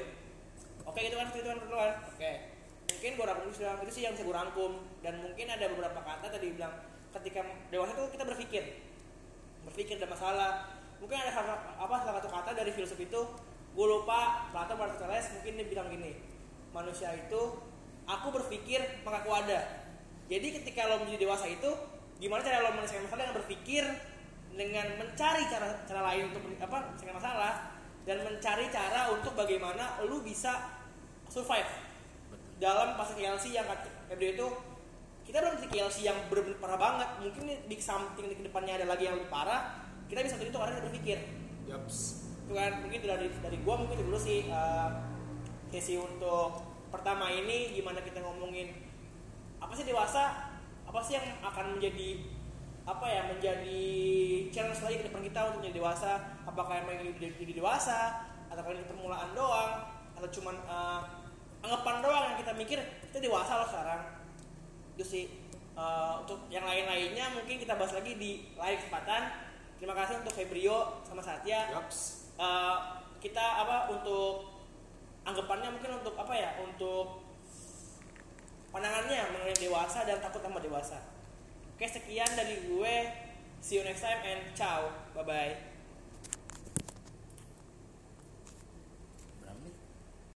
Oke 0.89 1.01
itu 1.05 1.17
kan 1.17 1.29
itu 1.29 1.45
kan 1.45 1.59
itu 1.61 1.77
kan? 1.77 1.93
Oke. 2.09 2.33
Mungkin 2.87 3.11
gue 3.19 3.27
rangkum 3.29 3.49
itu 3.53 3.61
itu 3.61 3.93
sih 3.93 4.03
yang 4.09 4.13
bisa 4.17 4.25
gue 4.25 4.37
rangkum. 4.37 4.73
Dan 5.05 5.21
mungkin 5.21 5.47
ada 5.53 5.69
beberapa 5.69 6.01
kata 6.01 6.27
tadi 6.33 6.57
bilang 6.57 6.73
ketika 7.13 7.45
dewasa 7.69 7.93
tuh 7.93 8.09
kita 8.09 8.25
berpikir 8.25 8.86
berpikir 9.67 9.99
ada 9.99 10.09
masalah. 10.09 10.51
Mungkin 10.97 11.19
ada 11.19 11.29
salah, 11.35 11.59
apa 11.77 11.95
salah 12.01 12.23
satu 12.23 12.31
kata 12.33 12.51
dari 12.57 12.73
filsuf 12.73 12.97
itu 12.97 13.21
gue 13.77 13.87
lupa 13.87 14.49
Plato 14.49 14.73
Aristoteles 14.81 15.37
mungkin 15.37 15.61
dia 15.61 15.67
bilang 15.69 15.93
gini 15.93 16.17
manusia 16.73 17.13
itu 17.13 17.61
aku 18.09 18.33
berpikir 18.33 18.81
maka 19.05 19.21
aku 19.21 19.31
ada. 19.37 19.61
Jadi 20.27 20.57
ketika 20.63 20.89
lo 20.89 21.05
menjadi 21.05 21.29
dewasa 21.29 21.45
itu 21.51 21.69
gimana 22.17 22.41
cara 22.41 22.65
lo 22.65 22.73
menyelesaikan 22.73 23.05
masalah 23.05 23.21
dengan 23.29 23.37
berpikir 23.45 23.85
dengan 24.57 24.87
mencari 24.97 25.45
cara 25.53 25.85
cara 25.85 26.01
lain 26.13 26.33
untuk 26.33 26.41
apa 26.57 26.79
menyelesaikan 26.89 27.17
masalah 27.21 27.53
dan 28.09 28.17
mencari 28.25 28.67
cara 28.73 29.13
untuk 29.13 29.37
bagaimana 29.37 30.01
lu 30.09 30.25
bisa 30.25 30.81
survive 31.29 31.69
dalam 32.57 32.97
KLC 32.97 33.53
yang 33.53 33.69
kata 33.69 34.09
Febri 34.09 34.33
itu 34.33 34.49
kita 35.27 35.43
belum 35.43 35.59
di 35.59 35.69
KLC 35.69 36.07
yang 36.07 36.19
benar-benar 36.31 36.59
parah 36.63 36.79
banget. 36.79 37.09
Mungkin 37.19 37.45
di 37.67 37.77
samping 37.83 38.31
di 38.31 38.47
depannya 38.47 38.79
ada 38.79 38.87
lagi 38.87 39.11
yang 39.11 39.19
lebih 39.19 39.29
parah 39.29 39.87
kita 40.07 40.23
bisa 40.23 40.39
itu 40.39 40.55
karena 40.55 40.73
kita 40.79 40.85
berpikir 40.87 41.19
Yaps. 41.67 41.99
itu 42.47 42.53
kan 42.55 42.73
mungkin 42.79 42.99
itu 43.03 43.09
dari 43.11 43.27
dari 43.43 43.59
gua 43.67 43.75
mungkin 43.75 44.07
dulu 44.07 44.15
sih 44.15 44.47
eh, 44.47 44.89
sesi 45.75 45.99
untuk 45.99 46.63
pertama 46.95 47.27
ini 47.27 47.75
gimana 47.75 47.99
kita 48.07 48.23
ngomongin 48.23 48.71
apa 49.59 49.75
sih 49.75 49.83
dewasa 49.83 50.55
apa 50.87 51.01
sih 51.03 51.19
yang 51.19 51.27
akan 51.43 51.77
menjadi 51.77 52.23
apa 52.87 53.03
ya 53.11 53.23
menjadi 53.27 53.83
challenge 54.55 54.79
lagi 54.87 55.03
ke 55.03 55.05
depan 55.11 55.27
kita 55.27 55.39
untuk 55.51 55.59
menjadi 55.59 55.77
dewasa? 55.83 56.11
Apakah 56.47 56.87
emang 56.87 57.03
ini 57.03 57.19
jadi, 57.19 57.53
dewasa 57.59 58.31
atau 58.47 58.63
ini 58.71 58.87
permulaan 58.87 59.35
doang 59.35 59.91
atau 60.15 60.29
cuman 60.31 60.55
eh, 60.55 61.01
anggapan 61.67 61.97
doang 61.99 62.25
yang 62.31 62.37
kita 62.39 62.53
mikir 62.55 62.79
kita 63.11 63.19
dewasa 63.19 63.59
loh 63.59 63.67
sekarang 63.67 64.16
itu 64.97 65.05
sih. 65.05 65.25
Eh, 65.77 66.13
untuk 66.25 66.49
yang 66.49 66.65
lain-lainnya 66.65 67.37
mungkin 67.37 67.61
kita 67.61 67.77
bahas 67.77 67.93
lagi 67.93 68.17
di 68.17 68.49
lain 68.57 68.77
kesempatan. 68.81 69.23
Terima 69.77 69.93
kasih 69.93 70.25
untuk 70.25 70.33
Febrio 70.33 71.05
sama 71.05 71.21
Satya. 71.21 71.69
Yaps. 71.69 72.33
Eh, 72.41 72.77
kita 73.21 73.45
apa 73.61 73.93
untuk 73.93 74.57
anggapannya 75.29 75.77
mungkin 75.77 76.01
untuk 76.01 76.17
apa 76.17 76.33
ya 76.33 76.57
untuk 76.63 77.27
pandangannya 78.73 79.37
mengenai 79.37 79.57
dewasa 79.57 80.09
dan 80.09 80.17
takut 80.25 80.41
sama 80.41 80.65
dewasa. 80.65 81.01
Oke 81.77 81.85
sekian 81.85 82.29
dari 82.33 82.65
gue. 82.65 82.97
See 83.61 83.77
you 83.77 83.85
next 83.85 84.01
time 84.01 84.21
and 84.25 84.41
ciao. 84.57 84.89
Bye 85.13 85.25
bye 85.29 85.76